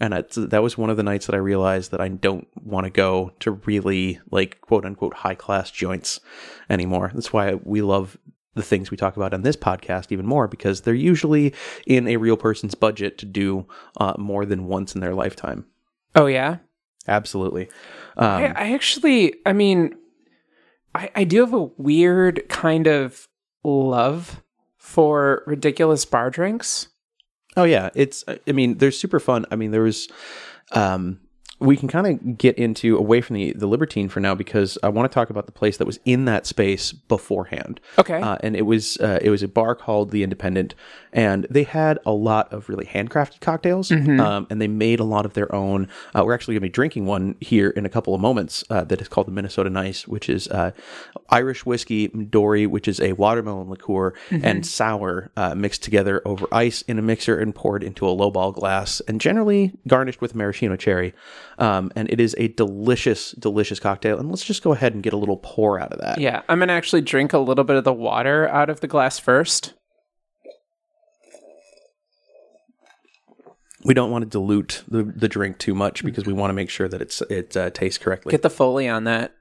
and 0.00 0.12
that 0.12 0.62
was 0.62 0.78
one 0.78 0.90
of 0.90 0.96
the 0.96 1.02
nights 1.02 1.26
that 1.26 1.34
I 1.34 1.38
realized 1.38 1.90
that 1.92 2.00
I 2.00 2.08
don't 2.08 2.46
want 2.62 2.84
to 2.84 2.90
go 2.90 3.32
to 3.40 3.52
really 3.52 4.20
like 4.30 4.60
quote 4.60 4.84
unquote 4.84 5.14
high 5.14 5.34
class 5.34 5.70
joints 5.70 6.20
anymore. 6.68 7.10
That's 7.14 7.32
why 7.32 7.54
we 7.54 7.82
love 7.82 8.16
the 8.54 8.62
things 8.62 8.90
we 8.90 8.96
talk 8.96 9.16
about 9.16 9.34
on 9.34 9.42
this 9.42 9.56
podcast 9.56 10.10
even 10.10 10.26
more 10.26 10.48
because 10.48 10.80
they're 10.80 10.94
usually 10.94 11.52
in 11.86 12.08
a 12.08 12.16
real 12.16 12.38
person's 12.38 12.74
budget 12.74 13.18
to 13.18 13.26
do 13.26 13.66
uh, 13.98 14.14
more 14.18 14.46
than 14.46 14.66
once 14.66 14.94
in 14.94 15.02
their 15.02 15.14
lifetime. 15.14 15.66
Oh, 16.16 16.26
yeah. 16.26 16.56
Absolutely. 17.06 17.68
Um, 18.16 18.26
I, 18.26 18.46
I 18.46 18.72
actually, 18.74 19.34
I 19.44 19.52
mean, 19.52 19.94
I, 20.94 21.10
I 21.14 21.24
do 21.24 21.40
have 21.40 21.52
a 21.54 21.70
weird 21.76 22.48
kind 22.48 22.86
of 22.86 23.28
love 23.62 24.42
for 24.76 25.42
ridiculous 25.46 26.04
bar 26.04 26.30
drinks. 26.30 26.88
oh 27.56 27.64
yeah, 27.64 27.90
it's. 27.94 28.24
I 28.28 28.52
mean, 28.52 28.78
they're 28.78 28.90
super 28.90 29.20
fun. 29.20 29.44
I 29.50 29.56
mean, 29.56 29.70
there 29.70 29.82
was. 29.82 30.08
Um, 30.72 31.20
we 31.58 31.76
can 31.76 31.88
kind 31.88 32.06
of 32.06 32.36
get 32.36 32.58
into 32.58 32.98
away 32.98 33.20
from 33.20 33.34
the 33.34 33.52
the 33.52 33.66
Libertine 33.66 34.08
for 34.08 34.20
now 34.20 34.34
because 34.34 34.76
I 34.82 34.90
want 34.90 35.10
to 35.10 35.14
talk 35.14 35.30
about 35.30 35.46
the 35.46 35.52
place 35.52 35.78
that 35.78 35.86
was 35.86 35.98
in 36.04 36.26
that 36.26 36.46
space 36.46 36.92
beforehand. 36.92 37.80
Okay. 37.98 38.20
Uh, 38.20 38.36
and 38.42 38.54
it 38.54 38.62
was 38.62 38.98
uh, 38.98 39.18
it 39.22 39.30
was 39.30 39.42
a 39.42 39.48
bar 39.48 39.74
called 39.74 40.10
the 40.10 40.22
Independent, 40.22 40.74
and 41.12 41.46
they 41.48 41.62
had 41.62 41.98
a 42.04 42.12
lot 42.12 42.52
of 42.52 42.68
really 42.68 42.84
handcrafted 42.84 43.40
cocktails, 43.40 43.90
um, 43.90 44.46
and 44.50 44.60
they 44.60 44.68
made 44.68 45.00
a 45.00 45.04
lot 45.04 45.24
of 45.24 45.32
their 45.32 45.52
own. 45.54 45.88
Uh, 46.14 46.22
we're 46.24 46.34
actually 46.34 46.54
going 46.54 46.60
to 46.62 46.68
be 46.68 46.72
drinking 46.72 47.06
one 47.06 47.36
here 47.40 47.70
in 47.70 47.86
a 47.86 47.88
couple 47.88 48.14
of 48.14 48.20
moments 48.20 48.62
uh, 48.68 48.84
that 48.84 49.00
is 49.00 49.08
called 49.08 49.26
the 49.26 49.32
Minnesota 49.32 49.70
Nice, 49.70 50.06
which 50.06 50.28
is 50.28 50.48
uh, 50.48 50.72
Irish 51.30 51.64
whiskey, 51.64 52.08
Midori, 52.10 52.66
which 52.66 52.86
is 52.86 53.00
a 53.00 53.12
watermelon 53.14 53.70
liqueur, 53.70 54.12
and 54.30 54.66
sour 54.66 55.30
uh, 55.36 55.54
mixed 55.54 55.82
together 55.82 56.20
over 56.26 56.46
ice 56.52 56.82
in 56.82 56.98
a 56.98 57.02
mixer 57.02 57.38
and 57.38 57.54
poured 57.54 57.82
into 57.82 58.06
a 58.06 58.14
lowball 58.14 58.54
glass, 58.54 59.00
and 59.08 59.22
generally 59.22 59.72
garnished 59.88 60.20
with 60.20 60.34
maraschino 60.34 60.76
cherry. 60.76 61.14
Um, 61.58 61.90
and 61.96 62.10
it 62.10 62.20
is 62.20 62.34
a 62.38 62.48
delicious, 62.48 63.32
delicious 63.32 63.80
cocktail. 63.80 64.18
And 64.18 64.28
let's 64.28 64.44
just 64.44 64.62
go 64.62 64.72
ahead 64.72 64.94
and 64.94 65.02
get 65.02 65.12
a 65.12 65.16
little 65.16 65.38
pour 65.38 65.80
out 65.80 65.92
of 65.92 66.00
that. 66.00 66.20
yeah, 66.20 66.42
I'm 66.48 66.58
going 66.58 66.68
to 66.68 66.74
actually 66.74 67.00
drink 67.00 67.32
a 67.32 67.38
little 67.38 67.64
bit 67.64 67.76
of 67.76 67.84
the 67.84 67.92
water 67.92 68.48
out 68.48 68.68
of 68.68 68.80
the 68.80 68.86
glass 68.86 69.18
first. 69.18 69.72
we 73.86 73.94
don't 73.94 74.10
want 74.10 74.22
to 74.22 74.28
dilute 74.28 74.82
the, 74.88 75.04
the 75.04 75.28
drink 75.28 75.58
too 75.58 75.72
much 75.74 76.04
because 76.04 76.26
we 76.26 76.32
want 76.32 76.50
to 76.50 76.54
make 76.54 76.68
sure 76.68 76.88
that 76.88 77.00
it's 77.00 77.20
it 77.22 77.56
uh, 77.56 77.70
tastes 77.70 77.98
correctly. 77.98 78.32
Get 78.32 78.42
the 78.42 78.50
Foley 78.50 78.88
on 78.88 79.04
that. 79.04 79.32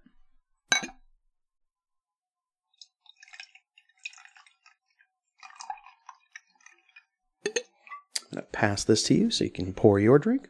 I'm 7.44 8.42
gonna 8.42 8.46
pass 8.52 8.84
this 8.84 9.02
to 9.04 9.16
you 9.16 9.32
so 9.32 9.44
you 9.44 9.50
can 9.50 9.74
pour 9.74 10.00
your 10.00 10.20
drink. 10.20 10.48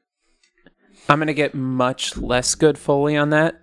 I'm 1.08 1.20
going 1.20 1.28
to 1.28 1.34
get 1.34 1.54
much 1.54 2.18
less 2.18 2.56
good 2.56 2.78
Foley 2.78 3.16
on 3.16 3.30
that 3.30 3.62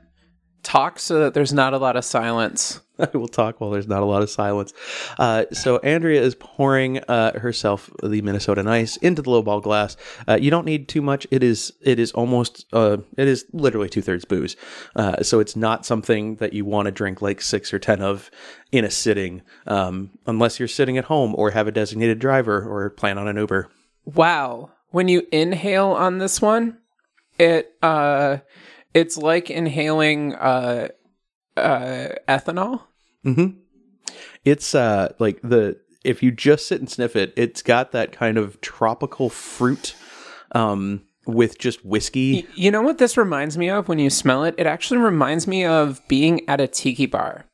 Talk 0.62 1.00
so 1.00 1.18
that 1.18 1.34
there's 1.34 1.52
not 1.52 1.74
a 1.74 1.78
lot 1.78 1.96
of 1.96 2.04
silence. 2.04 2.80
I 2.98 3.08
will 3.14 3.26
talk 3.26 3.60
while 3.60 3.70
there's 3.70 3.88
not 3.88 4.02
a 4.02 4.06
lot 4.06 4.22
of 4.22 4.30
silence. 4.30 4.72
Uh, 5.18 5.46
so 5.50 5.78
Andrea 5.78 6.22
is 6.22 6.36
pouring 6.36 6.98
uh, 6.98 7.36
herself 7.38 7.90
the 8.00 8.22
Minnesota 8.22 8.62
Nice 8.62 8.96
into 8.98 9.22
the 9.22 9.30
lowball 9.30 9.60
glass. 9.60 9.96
Uh, 10.28 10.38
you 10.40 10.52
don't 10.52 10.64
need 10.64 10.88
too 10.88 11.02
much. 11.02 11.26
It 11.32 11.42
is 11.42 11.72
it 11.80 11.98
is 11.98 12.12
almost 12.12 12.64
uh, 12.72 12.98
it 13.16 13.26
is 13.26 13.44
literally 13.52 13.88
two 13.88 14.02
thirds 14.02 14.24
booze. 14.24 14.54
Uh, 14.94 15.22
so 15.24 15.40
it's 15.40 15.56
not 15.56 15.84
something 15.84 16.36
that 16.36 16.52
you 16.52 16.64
want 16.64 16.86
to 16.86 16.92
drink 16.92 17.20
like 17.20 17.40
six 17.40 17.74
or 17.74 17.80
ten 17.80 18.00
of 18.00 18.30
in 18.70 18.84
a 18.84 18.90
sitting, 18.90 19.42
um, 19.66 20.10
unless 20.26 20.60
you're 20.60 20.68
sitting 20.68 20.96
at 20.96 21.06
home 21.06 21.34
or 21.36 21.50
have 21.50 21.66
a 21.66 21.72
designated 21.72 22.20
driver 22.20 22.62
or 22.62 22.88
plan 22.90 23.18
on 23.18 23.26
an 23.26 23.36
Uber. 23.36 23.68
Wow. 24.04 24.70
When 24.90 25.08
you 25.08 25.26
inhale 25.32 25.88
on 25.88 26.18
this 26.18 26.40
one, 26.40 26.78
it 27.38 27.74
uh 27.82 28.38
it's 28.94 29.16
like 29.16 29.50
inhaling 29.50 30.34
uh 30.34 30.88
uh 31.56 32.08
ethanol. 32.28 32.82
Mm-hmm. 33.24 33.58
It's 34.44 34.74
uh 34.74 35.12
like 35.18 35.40
the 35.42 35.80
if 36.04 36.22
you 36.22 36.32
just 36.32 36.66
sit 36.66 36.80
and 36.80 36.90
sniff 36.90 37.14
it, 37.14 37.32
it's 37.36 37.62
got 37.62 37.92
that 37.92 38.12
kind 38.12 38.38
of 38.38 38.60
tropical 38.60 39.30
fruit 39.30 39.94
um 40.52 41.02
with 41.26 41.58
just 41.58 41.84
whiskey. 41.84 42.46
You 42.54 42.70
know 42.70 42.82
what 42.82 42.98
this 42.98 43.16
reminds 43.16 43.56
me 43.56 43.70
of 43.70 43.88
when 43.88 43.98
you 43.98 44.10
smell 44.10 44.44
it? 44.44 44.54
It 44.58 44.66
actually 44.66 44.98
reminds 44.98 45.46
me 45.46 45.64
of 45.64 46.00
being 46.08 46.48
at 46.48 46.60
a 46.60 46.66
tiki 46.66 47.06
bar. 47.06 47.44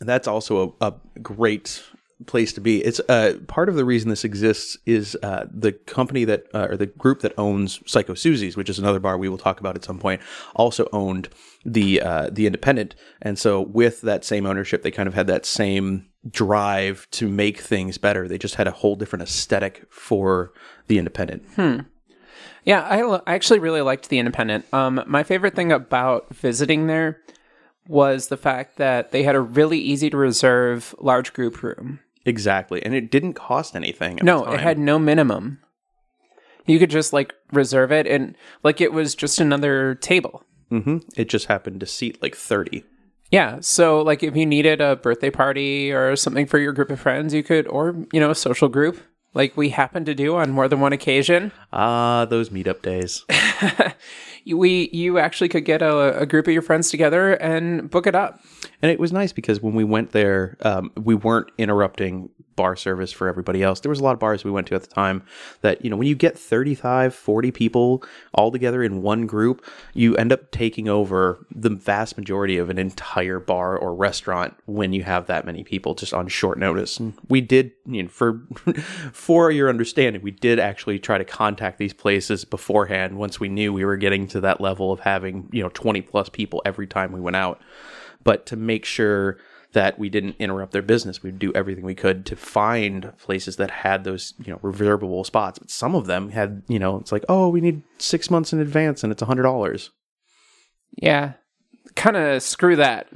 That's 0.00 0.28
also 0.28 0.76
a, 0.80 0.88
a 0.88 0.94
great 1.20 1.82
place 2.26 2.52
to 2.54 2.60
be. 2.60 2.84
It's 2.84 3.00
uh 3.08 3.38
part 3.46 3.68
of 3.68 3.74
the 3.74 3.84
reason 3.84 4.10
this 4.10 4.24
exists 4.24 4.76
is 4.86 5.16
uh 5.22 5.46
the 5.50 5.72
company 5.72 6.24
that 6.24 6.46
uh, 6.54 6.68
or 6.70 6.76
the 6.76 6.86
group 6.86 7.20
that 7.20 7.32
owns 7.38 7.80
Psycho 7.86 8.14
Suzi's, 8.14 8.56
which 8.56 8.68
is 8.68 8.78
another 8.78 9.00
bar 9.00 9.18
we 9.18 9.28
will 9.28 9.38
talk 9.38 9.60
about 9.60 9.76
at 9.76 9.84
some 9.84 9.98
point, 9.98 10.20
also 10.54 10.88
owned 10.92 11.28
the 11.64 12.00
uh 12.00 12.30
the 12.30 12.46
Independent, 12.46 12.94
and 13.22 13.38
so 13.38 13.60
with 13.60 14.00
that 14.02 14.24
same 14.24 14.46
ownership, 14.46 14.82
they 14.82 14.90
kind 14.90 15.06
of 15.06 15.14
had 15.14 15.26
that 15.26 15.46
same 15.46 16.06
drive 16.30 17.06
to 17.10 17.28
make 17.28 17.60
things 17.60 17.98
better. 17.98 18.26
They 18.26 18.38
just 18.38 18.54
had 18.54 18.66
a 18.66 18.70
whole 18.70 18.96
different 18.96 19.22
aesthetic 19.22 19.84
for 19.90 20.52
the 20.86 20.98
Independent. 20.98 21.44
Hmm. 21.56 21.80
Yeah, 22.64 22.80
I, 22.80 23.02
I 23.26 23.34
actually 23.34 23.58
really 23.58 23.82
liked 23.82 24.08
the 24.08 24.18
Independent. 24.18 24.64
Um, 24.72 25.02
my 25.06 25.22
favorite 25.22 25.54
thing 25.54 25.70
about 25.70 26.34
visiting 26.34 26.86
there 26.86 27.20
was 27.86 28.28
the 28.28 28.36
fact 28.38 28.78
that 28.78 29.12
they 29.12 29.22
had 29.22 29.34
a 29.34 29.40
really 29.40 29.78
easy 29.78 30.08
to 30.08 30.16
reserve 30.16 30.94
large 30.98 31.34
group 31.34 31.62
room. 31.62 32.00
Exactly, 32.26 32.82
and 32.84 32.94
it 32.94 33.10
didn't 33.10 33.34
cost 33.34 33.76
anything. 33.76 34.18
No, 34.22 34.44
it 34.44 34.60
had 34.60 34.78
no 34.78 34.98
minimum. 34.98 35.60
You 36.66 36.78
could 36.78 36.90
just 36.90 37.12
like 37.12 37.34
reserve 37.52 37.92
it 37.92 38.06
and 38.06 38.36
like 38.62 38.80
it 38.80 38.92
was 38.92 39.14
just 39.14 39.40
another 39.40 39.94
table. 39.96 40.42
hmm 40.70 40.98
It 41.16 41.28
just 41.28 41.46
happened 41.46 41.80
to 41.80 41.86
seat 41.86 42.22
like 42.22 42.34
thirty. 42.34 42.84
Yeah, 43.30 43.58
so 43.60 44.00
like 44.00 44.22
if 44.22 44.36
you 44.36 44.46
needed 44.46 44.80
a 44.80 44.96
birthday 44.96 45.30
party 45.30 45.92
or 45.92 46.14
something 46.16 46.46
for 46.46 46.58
your 46.58 46.72
group 46.72 46.90
of 46.90 47.00
friends, 47.00 47.34
you 47.34 47.42
could 47.42 47.66
or 47.68 47.96
you 48.12 48.20
know, 48.20 48.30
a 48.30 48.34
social 48.34 48.68
group 48.68 49.00
like 49.34 49.56
we 49.56 49.68
happen 49.70 50.04
to 50.06 50.14
do 50.14 50.36
on 50.36 50.50
more 50.50 50.68
than 50.68 50.80
one 50.80 50.92
occasion. 50.92 51.52
Ah, 51.72 52.24
those 52.24 52.50
meetup 52.50 52.82
days. 52.82 53.24
You- 53.28 53.92
We 54.58 54.90
you 54.92 55.18
actually 55.18 55.48
could 55.48 55.64
get 55.64 55.80
a, 55.80 56.20
a 56.20 56.26
group 56.26 56.46
of 56.46 56.52
your 56.52 56.60
friends 56.60 56.90
together 56.90 57.32
and 57.32 57.88
book 57.90 58.06
it 58.06 58.14
up. 58.14 58.40
And 58.82 58.92
it 58.92 59.00
was 59.00 59.10
nice 59.10 59.32
because 59.32 59.62
when 59.62 59.72
we 59.74 59.84
went 59.84 60.10
there, 60.12 60.58
um, 60.60 60.90
we 60.98 61.14
weren't 61.14 61.50
interrupting 61.56 62.28
bar 62.56 62.76
service 62.76 63.12
for 63.12 63.28
everybody 63.28 63.62
else. 63.62 63.80
There 63.80 63.90
was 63.90 64.00
a 64.00 64.04
lot 64.04 64.12
of 64.12 64.18
bars 64.18 64.44
we 64.44 64.50
went 64.50 64.66
to 64.68 64.74
at 64.74 64.82
the 64.82 64.94
time 64.94 65.22
that, 65.60 65.84
you 65.84 65.90
know, 65.90 65.96
when 65.96 66.06
you 66.06 66.14
get 66.14 66.38
35, 66.38 67.14
40 67.14 67.50
people 67.50 68.04
all 68.32 68.50
together 68.50 68.82
in 68.82 69.02
one 69.02 69.26
group, 69.26 69.64
you 69.92 70.16
end 70.16 70.32
up 70.32 70.50
taking 70.50 70.88
over 70.88 71.44
the 71.50 71.70
vast 71.70 72.16
majority 72.16 72.56
of 72.56 72.70
an 72.70 72.78
entire 72.78 73.38
bar 73.38 73.76
or 73.76 73.94
restaurant 73.94 74.54
when 74.66 74.92
you 74.92 75.02
have 75.02 75.26
that 75.26 75.44
many 75.44 75.64
people 75.64 75.94
just 75.94 76.14
on 76.14 76.28
short 76.28 76.58
notice. 76.58 76.98
And 76.98 77.14
we 77.28 77.40
did, 77.40 77.72
you 77.86 78.04
know, 78.04 78.08
for 78.08 78.42
for 79.12 79.50
your 79.50 79.68
understanding, 79.68 80.22
we 80.22 80.30
did 80.30 80.58
actually 80.58 80.98
try 80.98 81.18
to 81.18 81.24
contact 81.24 81.78
these 81.78 81.92
places 81.92 82.44
beforehand 82.44 83.16
once 83.16 83.40
we 83.40 83.48
knew 83.48 83.72
we 83.72 83.84
were 83.84 83.96
getting 83.96 84.26
to 84.28 84.40
that 84.40 84.60
level 84.60 84.92
of 84.92 85.00
having, 85.00 85.48
you 85.52 85.62
know, 85.62 85.70
20 85.70 86.00
plus 86.02 86.28
people 86.28 86.62
every 86.64 86.86
time 86.86 87.12
we 87.12 87.20
went 87.20 87.36
out 87.36 87.60
but 88.24 88.46
to 88.46 88.56
make 88.56 88.84
sure 88.84 89.38
that 89.74 89.98
we 89.98 90.08
didn't 90.08 90.36
interrupt 90.38 90.72
their 90.72 90.82
business, 90.82 91.22
we'd 91.22 91.38
do 91.38 91.52
everything 91.54 91.84
we 91.84 91.94
could 91.94 92.24
to 92.26 92.36
find 92.36 93.16
places 93.18 93.56
that 93.56 93.70
had 93.70 94.04
those, 94.04 94.34
you 94.44 94.52
know, 94.52 94.58
reservable 94.62 95.24
spots. 95.24 95.58
But 95.58 95.70
some 95.70 95.94
of 95.94 96.06
them 96.06 96.30
had, 96.30 96.62
you 96.66 96.78
know, 96.78 96.96
it's 96.98 97.12
like, 97.12 97.24
oh, 97.28 97.48
we 97.48 97.60
need 97.60 97.82
six 97.98 98.30
months 98.30 98.52
in 98.52 98.60
advance 98.60 99.04
and 99.04 99.12
it's 99.12 99.22
a 99.22 99.26
hundred 99.26 99.42
dollars. 99.42 99.90
Yeah. 100.96 101.34
Kind 101.94 102.16
of 102.16 102.42
screw 102.42 102.76
that. 102.76 103.08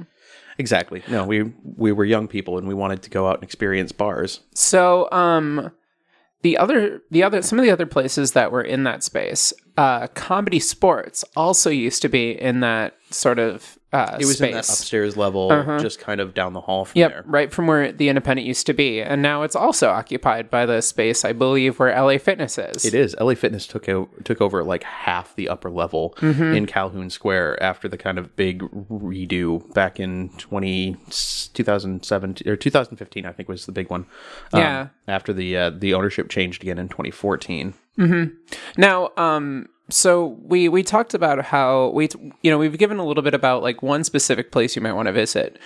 Exactly. 0.57 1.01
No, 1.09 1.25
we 1.25 1.53
we 1.63 1.91
were 1.91 2.05
young 2.05 2.27
people 2.27 2.57
and 2.57 2.67
we 2.67 2.73
wanted 2.73 3.01
to 3.03 3.09
go 3.09 3.27
out 3.27 3.35
and 3.35 3.43
experience 3.43 3.91
bars. 3.91 4.41
So, 4.53 5.09
um, 5.11 5.71
the 6.41 6.57
other, 6.57 7.01
the 7.11 7.23
other, 7.23 7.41
some 7.41 7.59
of 7.59 7.65
the 7.65 7.71
other 7.71 7.85
places 7.85 8.33
that 8.33 8.51
were 8.51 8.61
in 8.61 8.83
that 8.83 9.03
space, 9.03 9.53
uh, 9.77 10.07
ComedySportz 10.09 11.23
also 11.35 11.69
used 11.69 12.01
to 12.01 12.09
be 12.09 12.31
in 12.31 12.59
that 12.61 12.95
sort 13.11 13.39
of 13.39 13.77
uh, 13.91 14.17
It 14.19 14.25
was 14.25 14.37
space. 14.37 14.49
in 14.49 14.53
that 14.53 14.69
upstairs 14.69 15.17
level, 15.17 15.49
just 15.79 15.99
kind 15.99 16.21
of 16.21 16.35
down 16.35 16.53
the 16.53 16.61
hall 16.61 16.85
from 16.85 16.99
Yep, 16.99 17.11
there. 17.11 17.23
right 17.25 17.51
from 17.51 17.65
where 17.65 17.91
the 17.91 18.07
Independent 18.07 18.45
used 18.45 18.67
to 18.67 18.73
be, 18.73 19.01
and 19.01 19.23
now 19.23 19.41
it's 19.41 19.55
also 19.55 19.89
occupied 19.89 20.51
by 20.51 20.67
the 20.67 20.81
space, 20.81 21.25
I 21.25 21.33
believe, 21.33 21.79
where 21.79 21.89
LA 21.99 22.19
Fitness 22.19 22.59
is. 22.59 22.85
It 22.85 22.93
is. 22.93 23.15
LA 23.19 23.33
Fitness 23.33 23.65
took 23.65 23.89
o- 23.89 24.09
took 24.23 24.41
over 24.41 24.63
like 24.63 24.83
half 24.83 25.35
the 25.35 25.49
upper 25.49 25.71
level 25.71 26.13
Mm-hmm. 26.19 26.53
in 26.53 26.65
Calhoun 26.67 27.09
Square 27.09 27.61
after 27.63 27.87
the 27.87 27.97
kind 27.97 28.19
of 28.19 28.35
big 28.35 28.59
redo 28.91 29.73
back 29.73 29.99
in 29.99 30.29
20, 30.37 30.95
2007 31.53 32.35
or 32.45 32.55
2015 32.55 33.25
I 33.25 33.31
think 33.31 33.49
was 33.49 33.65
the 33.65 33.71
big 33.71 33.89
one. 33.89 34.05
Um, 34.53 34.59
Yeah. 34.61 34.87
After 35.07 35.33
the 35.33 35.57
uh, 35.57 35.69
the 35.71 35.95
ownership 35.95 36.29
changed 36.29 36.61
again 36.61 36.77
in 36.77 36.89
2014. 37.97 38.37
Now, 38.77 39.11
um, 39.17 39.67
so 39.89 40.37
we 40.41 40.69
we 40.69 40.83
talked 40.83 41.13
about 41.13 41.45
how 41.45 41.89
we 41.89 42.09
you 42.41 42.51
know 42.51 42.57
we've 42.57 42.77
given 42.77 42.97
a 42.97 43.05
little 43.05 43.23
bit 43.23 43.33
about 43.33 43.63
like 43.63 43.81
one 43.81 44.03
specific 44.03 44.51
place 44.51 44.75
you 44.75 44.81
might 44.81 44.93
want 44.93 45.07
to 45.07 45.13
visit. 45.13 45.59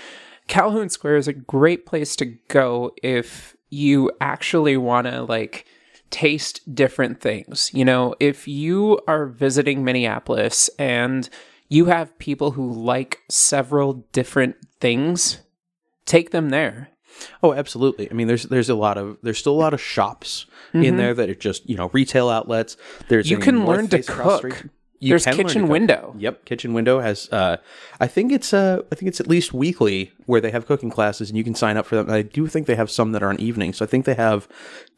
Calhoun 0.48 0.90
Square 0.90 1.18
is 1.18 1.28
a 1.28 1.34
great 1.34 1.86
place 1.86 2.16
to 2.18 2.26
go 2.48 2.92
if 3.02 3.56
you 3.70 4.12
actually 4.22 4.78
want 4.78 5.08
to 5.08 5.24
like 5.24 5.66
taste 6.10 6.76
different 6.76 7.20
things. 7.22 7.72
You 7.74 7.86
know, 7.86 8.16
if 8.20 8.48
you 8.48 9.00
are 9.08 9.26
visiting 9.26 9.84
Minneapolis 9.84 10.70
and 10.78 11.28
you 11.70 11.86
have 11.86 12.18
people 12.20 12.52
who 12.52 12.72
like 12.72 13.20
several 13.30 14.06
different 14.12 14.56
things, 14.80 15.40
take 16.06 16.32
them 16.32 16.50
there. 16.50 16.90
Oh, 17.42 17.54
absolutely. 17.54 18.10
I 18.10 18.14
mean, 18.14 18.28
there's 18.28 18.44
there's 18.44 18.70
a 18.70 18.76
lot 18.76 18.98
of 18.98 19.18
there's 19.22 19.38
still 19.38 19.54
a 19.54 19.62
lot 19.64 19.74
of 19.74 19.82
shops 19.82 20.46
in 20.74 20.98
there 20.98 21.14
that 21.14 21.30
are 21.30 21.36
just 21.36 21.70
you 21.70 21.76
know 21.76 21.90
retail 21.94 22.30
outlets. 22.30 22.78
There's 23.10 23.28
Mm-hmm. 23.28 23.32
You 23.34 23.40
can 23.40 23.66
learn 23.66 23.88
to 23.90 23.98
Face 23.98 24.10
across 24.10 24.42
the 24.42 24.50
cook. 24.50 24.66
You 25.00 25.10
There's 25.10 25.26
can 25.26 25.36
learn 25.36 25.48
to 25.48 25.54
Kitchen. 25.54 25.68
Window. 25.68 26.16
Yep, 26.18 26.46
Kitchen 26.46 26.74
Window 26.74 27.00
has. 27.00 27.28
Uh, 27.30 27.58
I 28.00 28.08
think 28.08 28.32
it's 28.32 28.54
uh, 28.54 28.82
I 28.90 28.96
think 28.96 29.10
it's 29.10 29.20
at 29.20 29.28
least 29.28 29.54
weekly 29.54 30.14
where 30.28 30.40
they 30.40 30.52
have 30.52 30.66
cooking 30.66 30.90
classes, 30.90 31.30
and 31.30 31.38
you 31.38 31.44
can 31.44 31.56
sign 31.56 31.76
up 31.76 31.86
for 31.86 31.96
them. 31.98 32.10
I 32.10 32.22
do 32.22 32.48
think 32.48 32.68
they 32.68 32.76
have 32.76 32.90
some 32.90 33.12
that 33.12 33.22
are 33.22 33.28
on 33.30 33.40
evenings, 33.40 33.78
so 33.78 33.86
I 33.86 33.88
think 33.88 34.06
they 34.06 34.14
have 34.14 34.48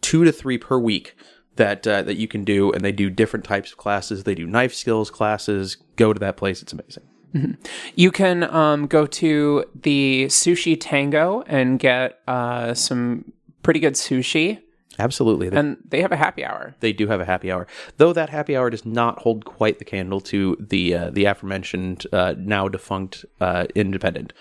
two 0.02 0.24
to 0.24 0.32
three 0.32 0.60
per 0.60 0.78
week 0.78 1.16
that 1.56 1.88
uh, 1.88 2.04
that 2.04 2.18
you 2.18 2.28
can 2.28 2.44
do, 2.44 2.72
and 2.72 2.86
they 2.86 2.92
do 2.92 3.10
different 3.10 3.46
types 3.46 3.72
of 3.72 3.78
classes. 3.78 4.26
They 4.26 4.36
do 4.36 4.46
knife 4.46 4.76
skills 4.76 5.10
classes. 5.10 5.78
Go 5.96 6.14
to 6.14 6.20
that 6.20 6.38
place; 6.38 6.62
it's 6.62 6.74
amazing. 6.74 7.04
You 7.96 8.12
can 8.12 8.44
um, 8.44 8.88
go 8.88 9.06
to 9.06 9.66
the 9.74 10.26
Sushi 10.26 10.78
Tango 10.80 11.44
and 11.48 11.80
get 11.80 12.20
uh, 12.28 12.74
some 12.74 13.32
pretty 13.64 13.80
good 13.80 13.94
sushi, 13.94 14.62
Absolutely, 14.98 15.50
they, 15.50 15.58
and 15.58 15.78
they 15.88 16.02
have 16.02 16.12
a 16.12 16.18
happy 16.18 16.46
hour. 16.46 16.76
they 16.80 16.94
do 16.94 17.08
have 17.08 17.20
a 17.20 17.26
happy 17.26 17.52
hour, 17.52 17.68
though 17.98 18.14
that 18.14 18.30
happy 18.30 18.56
hour 18.56 18.70
does 18.70 18.86
not 18.86 19.20
hold 19.20 19.46
quite 19.46 19.80
the 19.80 19.86
candle 19.86 20.22
to 20.22 20.56
the 20.60 20.94
uh, 20.94 21.10
the 21.10 21.26
aforementioned 21.26 22.06
uh, 22.14 22.36
now 22.38 22.68
defunct 22.68 23.26
uh, 23.42 23.66
Independent. 23.76 24.34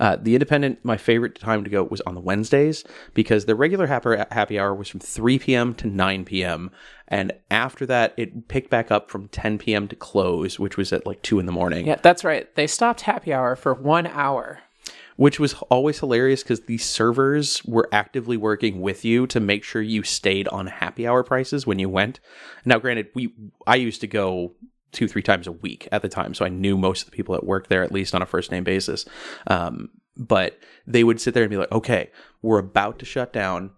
Uh, 0.00 0.16
the 0.20 0.34
Independent, 0.34 0.78
my 0.84 0.96
favorite 0.96 1.38
time 1.38 1.64
to 1.64 1.70
go 1.70 1.82
was 1.84 2.00
on 2.02 2.14
the 2.14 2.20
Wednesdays 2.20 2.84
because 3.14 3.44
the 3.44 3.54
regular 3.54 3.86
happy 3.86 4.16
happy 4.30 4.58
hour 4.58 4.74
was 4.74 4.88
from 4.88 5.00
3 5.00 5.38
p.m. 5.38 5.74
to 5.74 5.86
9 5.86 6.24
p.m. 6.24 6.70
and 7.08 7.32
after 7.50 7.84
that 7.86 8.14
it 8.16 8.48
picked 8.48 8.70
back 8.70 8.90
up 8.90 9.10
from 9.10 9.28
10 9.28 9.58
p.m. 9.58 9.88
to 9.88 9.96
close, 9.96 10.58
which 10.58 10.76
was 10.76 10.92
at 10.92 11.06
like 11.06 11.22
two 11.22 11.38
in 11.38 11.46
the 11.46 11.52
morning. 11.52 11.86
Yeah, 11.86 11.96
that's 12.02 12.24
right. 12.24 12.54
They 12.54 12.66
stopped 12.66 13.02
happy 13.02 13.32
hour 13.32 13.56
for 13.56 13.74
one 13.74 14.06
hour. 14.06 14.60
Which 15.18 15.40
was 15.40 15.54
always 15.68 15.98
hilarious 15.98 16.44
because 16.44 16.60
the 16.60 16.78
servers 16.78 17.60
were 17.64 17.88
actively 17.90 18.36
working 18.36 18.80
with 18.80 19.04
you 19.04 19.26
to 19.26 19.40
make 19.40 19.64
sure 19.64 19.82
you 19.82 20.04
stayed 20.04 20.46
on 20.48 20.68
happy 20.68 21.08
hour 21.08 21.24
prices 21.24 21.66
when 21.66 21.80
you 21.80 21.88
went. 21.88 22.20
Now, 22.64 22.78
granted, 22.78 23.08
we 23.14 23.34
I 23.66 23.74
used 23.74 24.00
to 24.02 24.06
go 24.06 24.54
two 24.92 25.08
three 25.08 25.22
times 25.22 25.48
a 25.48 25.52
week 25.52 25.88
at 25.90 26.02
the 26.02 26.08
time, 26.08 26.34
so 26.34 26.44
I 26.44 26.50
knew 26.50 26.78
most 26.78 27.02
of 27.02 27.10
the 27.10 27.16
people 27.16 27.34
that 27.34 27.42
worked 27.42 27.68
there 27.68 27.82
at 27.82 27.90
least 27.90 28.14
on 28.14 28.22
a 28.22 28.26
first 28.26 28.52
name 28.52 28.62
basis. 28.62 29.06
Um, 29.48 29.90
but 30.16 30.60
they 30.86 31.02
would 31.02 31.20
sit 31.20 31.34
there 31.34 31.42
and 31.42 31.50
be 31.50 31.56
like, 31.56 31.72
"Okay, 31.72 32.12
we're 32.40 32.60
about 32.60 33.00
to 33.00 33.04
shut 33.04 33.32
down." 33.32 33.72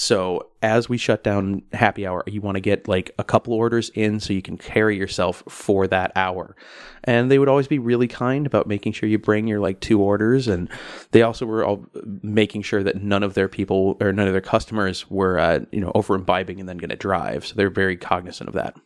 So 0.00 0.50
as 0.62 0.88
we 0.88 0.96
shut 0.96 1.24
down 1.24 1.62
happy 1.72 2.06
hour, 2.06 2.22
you 2.28 2.40
want 2.40 2.54
to 2.54 2.60
get 2.60 2.86
like 2.86 3.10
a 3.18 3.24
couple 3.24 3.52
orders 3.52 3.90
in 3.94 4.20
so 4.20 4.32
you 4.32 4.42
can 4.42 4.56
carry 4.56 4.96
yourself 4.96 5.42
for 5.48 5.88
that 5.88 6.12
hour. 6.14 6.54
And 7.02 7.28
they 7.28 7.40
would 7.40 7.48
always 7.48 7.66
be 7.66 7.80
really 7.80 8.06
kind 8.06 8.46
about 8.46 8.68
making 8.68 8.92
sure 8.92 9.08
you 9.08 9.18
bring 9.18 9.48
your 9.48 9.58
like 9.58 9.80
two 9.80 10.00
orders. 10.00 10.46
And 10.46 10.68
they 11.10 11.22
also 11.22 11.46
were 11.46 11.64
all 11.64 11.84
making 12.22 12.62
sure 12.62 12.84
that 12.84 13.02
none 13.02 13.24
of 13.24 13.34
their 13.34 13.48
people 13.48 13.96
or 14.00 14.12
none 14.12 14.28
of 14.28 14.32
their 14.34 14.40
customers 14.40 15.10
were, 15.10 15.36
uh, 15.36 15.60
you 15.72 15.80
know, 15.80 15.90
over 15.96 16.14
imbibing 16.14 16.60
and 16.60 16.68
then 16.68 16.78
going 16.78 16.90
to 16.90 16.96
drive. 16.96 17.44
So 17.44 17.56
they're 17.56 17.68
very 17.68 17.96
cognizant 17.96 18.46
of 18.46 18.54
that. 18.54 18.76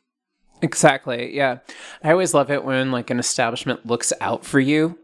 Exactly. 0.62 1.36
Yeah. 1.36 1.58
I 2.02 2.12
always 2.12 2.32
love 2.32 2.50
it 2.50 2.64
when 2.64 2.90
like 2.90 3.10
an 3.10 3.18
establishment 3.18 3.84
looks 3.84 4.14
out 4.22 4.46
for 4.46 4.60
you. 4.60 4.98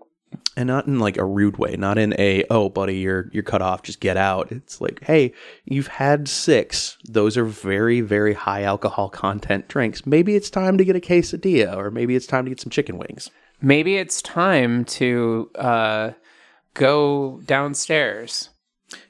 And 0.57 0.67
not 0.67 0.87
in 0.87 0.99
like 0.99 1.17
a 1.17 1.25
rude 1.25 1.57
way 1.57 1.77
not 1.77 1.99
in 1.99 2.15
a 2.19 2.45
oh 2.51 2.69
buddy 2.69 2.97
you're 2.97 3.29
you're 3.33 3.43
cut 3.43 3.63
off 3.63 3.83
just 3.83 4.01
get 4.01 4.17
out 4.17 4.51
it's 4.51 4.81
like 4.81 5.01
hey 5.05 5.33
you've 5.65 5.87
had 5.87 6.29
six 6.29 6.99
those 7.09 7.37
are 7.37 7.45
very 7.45 8.01
very 8.01 8.35
high 8.35 8.63
alcohol 8.63 9.09
content 9.09 9.69
drinks 9.69 10.05
maybe 10.05 10.35
it's 10.35 10.51
time 10.51 10.77
to 10.77 10.85
get 10.85 10.97
a 10.97 11.01
quesadilla 11.01 11.77
or 11.77 11.91
maybe 11.91 12.15
it's 12.17 12.27
time 12.27 12.45
to 12.45 12.51
get 12.51 12.61
some 12.61 12.71
chicken 12.71 12.99
wings 12.99 13.31
Maybe 13.61 13.97
it's 13.97 14.23
time 14.23 14.85
to 14.85 15.51
uh, 15.57 16.11
go 16.75 17.41
downstairs. 17.45 18.51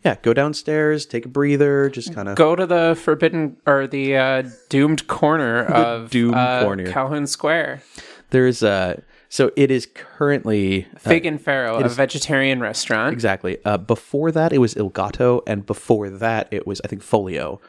yeah 0.05 0.17
go 0.23 0.33
downstairs 0.33 1.05
take 1.07 1.27
a 1.27 1.29
breather 1.29 1.89
just 1.91 2.15
kind 2.15 2.29
of 2.29 2.37
Go 2.37 2.57
to 2.57 2.67
the 2.67 2.99
forbidden 3.01 3.57
or 3.67 3.87
the 3.87 4.17
uh, 4.17 4.43
doomed 4.71 5.07
corner 5.07 5.65
of 5.65 6.11
doomed 6.11 6.35
uh, 6.35 6.63
corner. 6.63 6.91
Calhoun 6.91 7.27
Square. 7.27 7.83
there's 8.31 8.63
uh 8.63 9.01
so 9.29 9.51
it 9.57 9.71
is 9.71 9.87
currently 9.95 10.87
uh, 10.95 10.99
Fig 10.99 11.27
and 11.27 11.43
Farro, 11.45 11.85
a 11.85 11.89
vegetarian 11.89 12.61
restaurant. 12.61 13.13
exactly 13.13 13.59
uh 13.65 13.77
before 13.77 14.31
that 14.33 14.53
it 14.53 14.59
was 14.59 14.75
il 14.77 14.91
gatto 14.91 15.43
and 15.47 15.67
before 15.67 16.11
that 16.11 16.49
it 16.51 16.67
was 16.67 16.81
i 16.85 16.89
think 16.89 17.03
folio 17.03 17.61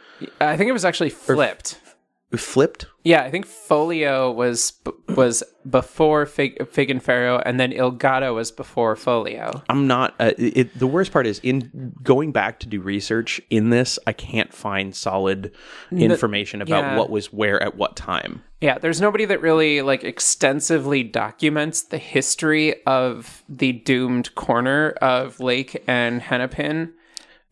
I 0.42 0.58
think 0.58 0.68
it 0.70 0.74
was 0.74 0.84
actually 0.84 1.12
flipped. 1.12 1.78
Flipped 2.38 2.86
Yeah, 3.03 3.24
I 3.24 3.31
think 3.31 3.48
Folio 3.48 4.31
was 4.31 4.74
was 5.15 5.43
before 5.67 6.27
Fig, 6.27 6.67
Fig 6.69 6.91
and 6.91 7.03
Farro, 7.03 7.41
and 7.43 7.59
then 7.59 7.71
Il 7.71 7.89
Gatto 7.89 8.36
was 8.36 8.51
before 8.51 8.95
Folio. 8.95 9.63
I'm 9.67 9.88
not. 9.88 10.13
Uh, 10.19 10.33
it, 10.38 10.77
the 10.77 10.86
worst 10.86 11.12
part 11.12 11.25
is 11.25 11.39
in 11.39 11.93
going 12.03 12.31
back 12.31 12.59
to 12.59 12.67
do 12.67 12.81
research 12.81 13.41
in 13.50 13.71
this. 13.71 13.98
I 14.05 14.13
can't 14.13 14.53
find 14.53 14.95
solid 14.95 15.51
information 15.91 16.62
about 16.62 16.83
yeah. 16.83 16.98
what 16.98 17.09
was 17.09 17.33
where 17.33 17.62
at 17.63 17.75
what 17.75 17.95
time. 17.95 18.43
Yeah, 18.62 18.77
there's 18.77 19.01
nobody 19.01 19.25
that 19.25 19.41
really 19.41 19.81
like 19.81 20.03
extensively 20.03 21.01
documents 21.01 21.81
the 21.81 21.98
history 21.98 22.83
of 22.86 23.43
the 23.50 23.71
doomed 23.71 24.36
corner 24.36 24.91
of 25.01 25.39
Lake 25.39 25.83
and 25.88 26.21
Hennepin. 26.21 26.93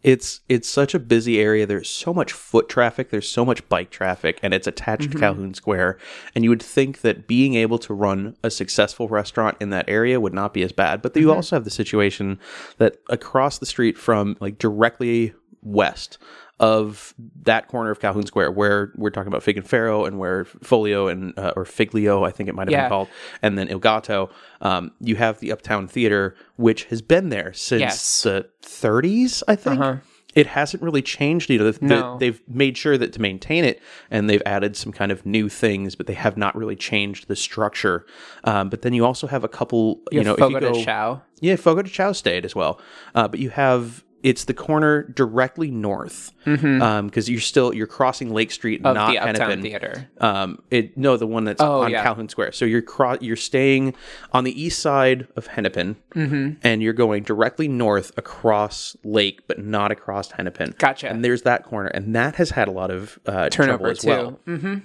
It's 0.04 0.42
it's 0.48 0.70
such 0.70 0.94
a 0.94 1.00
busy 1.00 1.40
area. 1.40 1.66
There's 1.66 1.90
so 1.90 2.14
much 2.14 2.32
foot 2.32 2.70
traffic. 2.70 3.10
There's 3.10 3.28
so 3.28 3.44
much 3.44 3.68
bike 3.68 3.90
traffic, 3.90 4.40
and 4.44 4.54
it's 4.54 4.68
attached 4.68 5.04
to 5.04 5.10
mm-hmm. 5.10 5.20
Calhoun 5.20 5.54
Square. 5.54 5.98
And 6.36 6.44
you 6.44 6.50
would 6.50 6.62
think 6.62 7.02
that 7.02 7.28
being 7.28 7.56
able 7.56 7.80
to 7.80 7.94
run 7.94 8.38
a 8.44 8.52
successful 8.52 9.08
restaurant 9.08 9.58
in 9.60 9.72
that 9.72 9.90
area 9.90 10.20
would 10.20 10.34
not 10.34 10.54
be 10.54 10.62
as 10.62 10.72
bad. 10.72 11.02
But 11.02 11.16
you 11.16 11.24
mm-hmm. 11.24 11.32
also 11.32 11.56
have 11.56 11.66
the 11.66 11.72
situation 11.72 12.40
that 12.78 12.98
across 13.10 13.58
the 13.58 13.66
street 13.66 13.98
from 13.98 14.38
like 14.40 14.60
directly 14.60 15.34
west 15.64 16.18
of 16.60 17.14
that 17.44 17.68
corner 17.68 17.92
of 17.92 18.00
Calhoun 18.00 18.26
Square, 18.26 18.52
where 18.52 18.92
we're 18.96 19.10
talking 19.12 19.28
about 19.28 19.44
Fig 19.44 19.58
and 19.58 19.66
Farro, 19.68 20.08
and 20.08 20.18
where 20.18 20.46
Folio 20.46 21.08
and 21.08 21.38
uh, 21.38 21.54
or 21.56 21.66
Figlio, 21.66 22.24
I 22.24 22.32
think 22.32 22.50
it 22.50 22.56
might 22.56 22.68
have 22.68 22.72
Yeah. 22.72 22.84
been 22.84 22.90
called, 22.90 23.08
and 23.42 23.58
then 23.58 23.68
Il 23.68 23.80
Gatto. 23.80 24.30
Um, 24.62 24.92
you 25.00 25.16
have 25.18 25.40
the 25.40 25.52
Uptown 25.52 25.88
Theater, 25.88 26.36
which 26.56 26.86
has 26.86 27.02
been 27.02 27.30
there 27.30 27.54
since 27.54 27.82
Yes. 27.82 28.24
the 28.24 28.50
30s, 28.64 29.44
I 29.48 29.56
think. 29.56 30.02
It 30.36 30.46
hasn't 30.48 30.84
really 30.84 31.02
changed. 31.02 31.50
You 31.50 31.58
know, 31.60 31.72
the, 31.72 31.80
the- 31.88 32.18
they've 32.20 32.42
made 32.48 32.78
sure 32.78 32.96
that 32.98 33.12
to 33.14 33.22
maintain 33.22 33.64
it, 33.64 33.82
and 34.12 34.30
they've 34.30 34.42
added 34.46 34.76
some 34.76 34.92
kind 34.92 35.12
of 35.12 35.26
new 35.26 35.50
things, 35.50 35.96
but 35.96 36.06
they 36.06 36.14
have 36.14 36.38
not 36.38 36.56
really 36.56 36.76
changed 36.76 37.28
the 37.28 37.36
structure. 37.36 38.06
Um, 38.44 38.70
but 38.70 38.84
then 38.84 38.94
you 38.94 39.04
also 39.06 39.26
have 39.28 39.44
a 39.44 39.48
couple. 39.48 40.02
You, 40.12 40.20
You, 40.20 40.24
know, 40.24 40.24
know, 40.24 40.34
if 40.34 40.40
you 40.52 40.56
Fogo 40.58 40.60
go, 40.60 40.74
de 40.80 40.84
Chao. 40.86 41.22
yeah, 41.40 41.56
Fogo 41.56 41.82
de 41.82 41.90
Chao 41.90 42.12
stayed 42.12 42.46
as 42.46 42.56
well. 42.56 42.80
Uh, 43.16 43.28
but 43.28 43.40
you 43.40 43.50
have 43.52 44.04
it's 44.24 44.46
the 44.46 44.54
corner 44.54 45.04
directly 45.04 45.70
north 45.72 46.32
because 46.44 47.30
you're 47.30 47.40
still 47.40 47.74
you're 47.74 47.88
crossing 47.88 48.34
Lake 48.34 48.52
Street, 48.52 48.82
Mm-hmm. 48.82 48.88
Of 48.88 48.96
not 48.96 49.12
the 49.12 49.20
Hennepin. 49.20 49.62
Theater. 49.62 50.10
Um, 50.20 50.62
it 50.72 50.98
no, 50.98 51.18
the 51.18 51.28
one 51.28 51.44
that's 51.44 51.62
Oh, 51.62 51.82
on 51.84 51.92
yeah. 51.92 52.02
Calhoun 52.04 52.28
Square. 52.30 52.54
So 52.54 52.66
you're 52.66 52.82
cro- 52.82 53.18
you're 53.22 53.36
staying 53.36 53.94
on 54.34 54.44
the 54.44 54.60
east 54.62 54.80
side 54.80 55.28
of 55.36 55.48
Hennepin, 55.48 55.98
Mm-hmm. 56.16 56.60
and 56.64 56.82
you're 56.82 56.94
going 56.94 57.24
directly 57.24 57.68
north 57.68 58.12
across 58.18 58.96
Lake, 59.04 59.42
but 59.48 59.60
not 59.60 59.92
across 59.92 60.32
Hennepin. 60.32 60.74
Gotcha. 60.78 61.10
And 61.10 61.24
there's 61.24 61.44
that 61.44 61.64
corner, 61.66 61.90
and 61.90 62.16
that 62.16 62.36
has 62.36 62.50
had 62.52 62.68
a 62.68 62.72
lot 62.72 62.90
of 62.92 63.20
uh, 63.26 63.50
Turnover 63.50 63.94
trouble 63.94 64.40
as 64.48 64.48
too. 64.50 64.80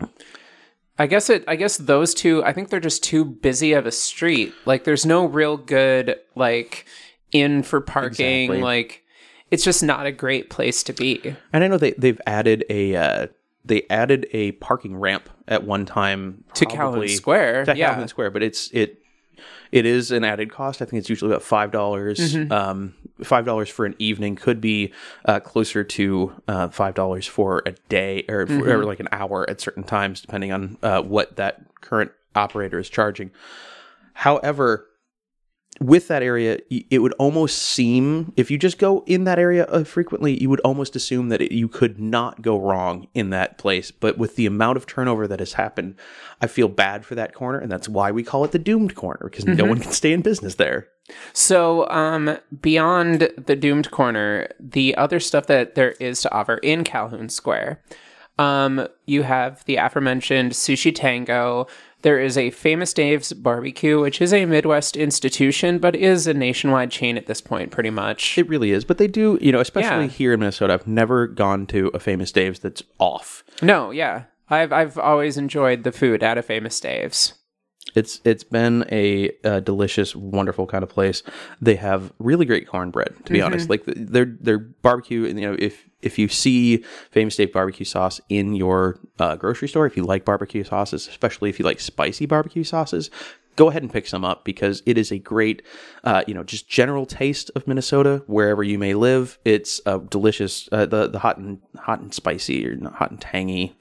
well. 0.00 0.08
I 1.00 1.06
guess 1.06 1.30
it. 1.30 1.44
I 1.46 1.54
guess 1.56 1.76
those 1.76 2.12
two. 2.12 2.42
I 2.44 2.52
think 2.52 2.70
they're 2.70 2.80
just 2.80 3.04
too 3.04 3.24
busy 3.24 3.72
of 3.72 3.86
a 3.86 3.92
street. 3.92 4.52
Like, 4.64 4.82
there's 4.84 5.06
no 5.06 5.26
real 5.26 5.56
good 5.56 6.16
like 6.34 6.86
in 7.32 7.62
for 7.62 7.80
parking. 7.80 8.44
Exactly. 8.44 8.62
Like, 8.62 9.04
it's 9.50 9.64
just 9.64 9.82
not 9.82 10.06
a 10.06 10.12
great 10.12 10.50
place 10.50 10.82
to 10.84 10.92
be. 10.92 11.34
And 11.52 11.64
I 11.64 11.68
know 11.68 11.78
they 11.78 11.92
they've 11.92 12.20
added 12.26 12.64
a 12.68 12.96
uh, 12.96 13.26
they 13.64 13.82
added 13.90 14.26
a 14.32 14.52
parking 14.52 14.96
ramp 14.96 15.28
at 15.46 15.64
one 15.64 15.86
time 15.86 16.44
To 16.54 16.66
probably- 16.66 17.08
Square, 17.08 17.66
To 17.66 17.76
yeah. 17.76 17.88
Calhoun 17.90 18.08
Square, 18.08 18.30
but 18.32 18.42
it's 18.42 18.70
it 18.72 19.02
it 19.70 19.84
is 19.86 20.10
an 20.10 20.24
added 20.24 20.50
cost. 20.50 20.80
I 20.82 20.86
think 20.86 21.00
it's 21.00 21.08
usually 21.10 21.30
about 21.30 21.42
five 21.42 21.70
dollars. 21.70 22.18
Mm-hmm. 22.34 22.50
Um, 22.52 22.94
five 23.22 23.44
dollars 23.44 23.68
for 23.68 23.84
an 23.86 23.94
evening 23.98 24.36
could 24.36 24.60
be 24.60 24.92
uh, 25.26 25.40
closer 25.40 25.84
to 25.84 26.32
uh, 26.48 26.68
five 26.68 26.94
dollars 26.94 27.26
for 27.26 27.62
a 27.66 27.72
day 27.88 28.24
or, 28.28 28.46
for, 28.46 28.52
Mm-hmm. 28.54 28.68
or 28.70 28.84
like 28.84 29.00
an 29.00 29.08
hour 29.12 29.48
at 29.48 29.60
certain 29.60 29.82
times, 29.84 30.20
depending 30.20 30.52
on 30.52 30.78
uh, 30.82 31.02
what 31.02 31.36
that 31.36 31.60
current 31.80 32.10
operator 32.34 32.78
is 32.78 32.88
charging. 32.88 33.30
However, 34.14 34.86
with 35.80 36.08
that 36.08 36.22
area, 36.22 36.58
it 36.70 37.00
would 37.00 37.12
almost 37.14 37.58
seem 37.58 38.32
if 38.36 38.50
you 38.50 38.58
just 38.58 38.78
go 38.78 39.04
in 39.06 39.24
that 39.24 39.38
area 39.38 39.64
uh, 39.66 39.84
frequently, 39.84 40.40
you 40.40 40.50
would 40.50 40.60
almost 40.60 40.96
assume 40.96 41.28
that 41.28 41.40
it, 41.40 41.52
you 41.52 41.68
could 41.68 41.98
not 42.00 42.42
go 42.42 42.58
wrong 42.58 43.06
in 43.14 43.30
that 43.30 43.58
place. 43.58 43.90
But 43.90 44.18
with 44.18 44.36
the 44.36 44.46
amount 44.46 44.76
of 44.76 44.86
turnover 44.86 45.28
that 45.28 45.38
has 45.38 45.54
happened, 45.54 45.94
I 46.40 46.46
feel 46.46 46.68
bad 46.68 47.04
for 47.04 47.14
that 47.14 47.34
corner, 47.34 47.58
and 47.58 47.70
that's 47.70 47.88
why 47.88 48.10
we 48.10 48.22
call 48.22 48.44
it 48.44 48.52
the 48.52 48.58
doomed 48.58 48.94
corner 48.94 49.20
because 49.24 49.44
no 49.44 49.64
one 49.64 49.78
can 49.78 49.92
stay 49.92 50.12
in 50.12 50.22
business 50.22 50.56
there. 50.56 50.88
So, 51.32 51.88
um, 51.88 52.38
beyond 52.60 53.30
the 53.38 53.56
doomed 53.56 53.90
corner, 53.90 54.48
the 54.60 54.94
other 54.96 55.20
stuff 55.20 55.46
that 55.46 55.74
there 55.74 55.92
is 55.92 56.20
to 56.22 56.32
offer 56.32 56.56
in 56.58 56.84
Calhoun 56.84 57.28
Square, 57.28 57.80
um, 58.38 58.86
you 59.06 59.22
have 59.22 59.64
the 59.64 59.76
aforementioned 59.76 60.52
Sushi 60.52 60.94
Tango. 60.94 61.66
There 62.02 62.20
is 62.20 62.38
a 62.38 62.50
Famous 62.50 62.92
Dave's 62.94 63.32
Barbecue, 63.32 64.00
which 64.00 64.20
is 64.22 64.32
a 64.32 64.46
Midwest 64.46 64.96
institution, 64.96 65.78
but 65.78 65.96
is 65.96 66.26
a 66.28 66.34
nationwide 66.34 66.90
chain 66.92 67.16
at 67.16 67.26
this 67.26 67.40
point, 67.40 67.72
pretty 67.72 67.90
much. 67.90 68.38
It 68.38 68.48
really 68.48 68.70
is, 68.70 68.84
but 68.84 68.98
they 68.98 69.08
do, 69.08 69.36
you 69.40 69.50
know, 69.50 69.58
especially 69.60 70.04
Yeah. 70.04 70.10
here 70.10 70.32
in 70.32 70.40
Minnesota. 70.40 70.74
I've 70.74 70.86
never 70.86 71.26
gone 71.26 71.66
to 71.66 71.88
a 71.88 71.98
famous 71.98 72.30
Dave's 72.30 72.60
that's 72.60 72.82
off. 72.98 73.42
no, 73.62 73.90
yeah. 73.90 74.24
I've, 74.50 74.72
I've 74.72 74.96
always 74.96 75.36
enjoyed 75.36 75.82
the 75.84 75.92
food 75.92 76.22
at 76.22 76.38
a 76.38 76.42
Famous 76.42 76.80
Dave's. 76.80 77.34
It's 77.94 78.20
it's 78.24 78.44
been 78.44 78.84
a, 78.90 79.30
uh 79.44 79.60
delicious, 79.60 80.14
wonderful 80.14 80.66
kind 80.66 80.82
of 80.82 80.90
place. 80.90 81.22
They 81.60 81.76
have 81.76 82.12
really 82.18 82.44
great 82.46 82.68
cornbread, 82.68 83.14
to 83.26 83.32
be 83.32 83.40
honest. 83.40 83.70
Like 83.70 83.84
th- 83.84 83.96
their 83.98 84.24
their 84.24 84.58
barbecue, 84.58 85.24
and 85.26 85.38
you 85.40 85.46
know, 85.50 85.56
if 85.58 85.88
if 86.02 86.18
you 86.18 86.28
see 86.28 86.84
Famous 87.10 87.36
Dave 87.36 87.52
barbecue 87.52 87.84
sauce 87.84 88.20
in 88.28 88.54
your 88.54 88.98
uh, 89.18 89.36
grocery 89.36 89.68
store, 89.68 89.86
if 89.86 89.96
you 89.96 90.04
like 90.04 90.24
barbecue 90.24 90.64
sauces, 90.64 91.08
especially 91.08 91.50
if 91.50 91.58
you 91.58 91.64
like 91.64 91.80
spicy 91.80 92.26
barbecue 92.26 92.62
sauces, 92.62 93.10
go 93.56 93.68
ahead 93.68 93.82
and 93.82 93.92
pick 93.92 94.06
some 94.06 94.24
up 94.24 94.44
because 94.44 94.82
it 94.86 94.96
is 94.96 95.10
a 95.10 95.18
great, 95.18 95.62
uh, 96.04 96.22
you 96.28 96.34
know, 96.34 96.44
just 96.44 96.68
general 96.68 97.04
taste 97.04 97.50
of 97.56 97.66
Minnesota 97.66 98.22
wherever 98.28 98.62
you 98.62 98.78
may 98.78 98.94
live. 98.94 99.38
It's 99.44 99.80
a 99.84 99.98
delicious, 99.98 100.68
uh, 100.70 100.86
the 100.86 101.08
the 101.08 101.18
hot 101.18 101.38
and 101.38 101.60
hot 101.76 102.00
and 102.00 102.14
spicy 102.14 102.66
or 102.66 102.76
not 102.76 102.94
hot 102.94 103.10
and 103.10 103.20
tangy. 103.20 103.76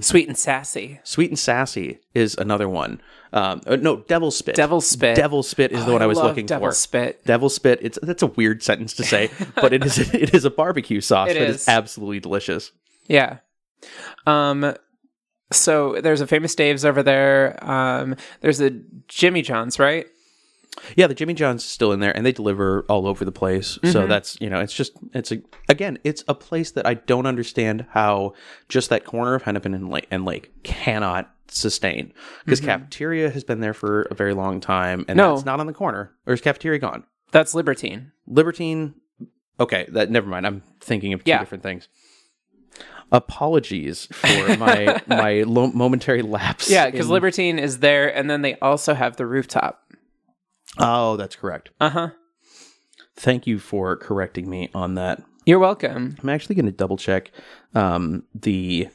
Sweet 0.00 0.28
and 0.28 0.38
sassy. 0.38 1.00
Sweet 1.04 1.30
and 1.30 1.38
Sassy 1.38 1.98
is 2.14 2.34
another 2.36 2.68
one. 2.68 3.00
Um, 3.32 3.60
uh, 3.66 3.76
no, 3.76 3.98
Devil 3.98 4.30
Spit. 4.30 4.54
Devil 4.54 4.80
Spit. 4.80 5.16
Devil 5.16 5.42
Spit 5.42 5.70
is 5.72 5.84
the 5.84 5.92
one 5.92 6.02
I 6.02 6.06
was 6.06 6.18
love 6.18 6.28
looking 6.28 6.46
Devil 6.46 6.68
for. 6.68 6.72
Spit. 6.74 7.24
Devil 7.24 7.48
Spit. 7.48 7.78
It's 7.82 7.98
that's 8.02 8.22
a 8.22 8.26
weird 8.26 8.62
sentence 8.62 8.94
to 8.94 9.04
say, 9.04 9.30
but 9.56 9.72
it 9.72 9.84
is 9.84 9.98
it 10.14 10.34
is 10.34 10.44
a 10.44 10.50
barbecue 10.50 11.00
sauce 11.00 11.30
It 11.30 11.34
that 11.34 11.42
is 11.48 11.56
is. 11.56 11.68
absolutely 11.68 12.20
delicious. 12.20 12.72
Yeah. 13.06 13.38
Um 14.26 14.74
so 15.52 16.00
there's 16.00 16.20
a 16.20 16.26
famous 16.26 16.54
Dave's 16.54 16.84
over 16.84 17.02
there. 17.02 17.58
Um 17.64 18.16
there's 18.40 18.60
a 18.60 18.70
Jimmy 19.08 19.42
John's, 19.42 19.78
right? 19.78 20.06
Yeah, 20.96 21.08
the 21.08 21.14
Jimmy 21.14 21.34
John's 21.34 21.62
is 21.64 21.68
still 21.68 21.92
in 21.92 22.00
there, 22.00 22.16
and 22.16 22.24
they 22.24 22.32
deliver 22.32 22.84
all 22.88 23.06
over 23.06 23.24
the 23.24 23.32
place. 23.32 23.76
Mm-hmm. 23.78 23.90
So 23.90 24.06
that's 24.06 24.40
you 24.40 24.48
know, 24.48 24.60
it's 24.60 24.72
just 24.72 24.92
it's 25.12 25.32
a 25.32 25.42
again, 25.68 25.98
it's 26.04 26.24
a 26.28 26.34
place 26.34 26.70
that 26.72 26.86
I 26.86 26.94
don't 26.94 27.26
understand 27.26 27.86
how 27.90 28.34
just 28.68 28.88
that 28.90 29.04
corner 29.04 29.34
of 29.34 29.42
Hennepin 29.42 29.74
and 29.74 29.90
Lake, 29.90 30.06
and 30.10 30.24
Lake 30.24 30.52
cannot 30.62 31.30
sustain 31.48 32.12
because 32.44 32.60
cafeteria 32.60 33.28
has 33.30 33.42
been 33.42 33.58
there 33.60 33.74
for 33.74 34.02
a 34.02 34.14
very 34.14 34.32
long 34.34 34.60
time, 34.60 35.00
and 35.08 35.08
Mm-hmm. 35.08 35.16
No. 35.18 35.34
that's 35.34 35.44
not 35.44 35.58
on 35.60 35.66
the 35.66 35.72
corner. 35.72 36.12
Or 36.26 36.32
is 36.34 36.40
cafeteria 36.40 36.78
gone? 36.78 37.04
That's 37.32 37.54
Libertine. 37.54 38.12
Libertine. 38.26 38.94
Okay, 39.58 39.86
that 39.90 40.10
never 40.10 40.28
mind. 40.28 40.46
I'm 40.46 40.62
thinking 40.80 41.12
of 41.12 41.24
two 41.24 41.30
Yeah. 41.30 41.40
different 41.40 41.62
things. 41.64 41.88
Apologies 43.12 44.06
for 44.12 44.56
my 44.56 45.02
my 45.08 45.42
lo- 45.42 45.72
momentary 45.72 46.22
lapse. 46.22 46.70
Yeah, 46.70 46.88
because 46.88 47.06
in- 47.06 47.12
Libertine 47.12 47.58
is 47.58 47.80
there, 47.80 48.08
and 48.14 48.30
then 48.30 48.42
they 48.42 48.54
also 48.60 48.94
have 48.94 49.16
the 49.16 49.26
rooftop. 49.26 49.82
Oh, 50.78 51.16
that's 51.16 51.36
correct. 51.36 51.70
Uh 51.80 51.90
huh. 51.90 52.10
Thank 53.16 53.46
you 53.46 53.58
for 53.58 53.96
correcting 53.96 54.48
me 54.48 54.70
on 54.74 54.94
that. 54.94 55.22
You're 55.46 55.58
welcome. 55.58 56.16
I'm 56.22 56.28
actually 56.28 56.54
going 56.54 56.66
to 56.66 56.72
double 56.72 56.96
check 56.96 57.30
um, 57.74 58.24
the 58.34 58.88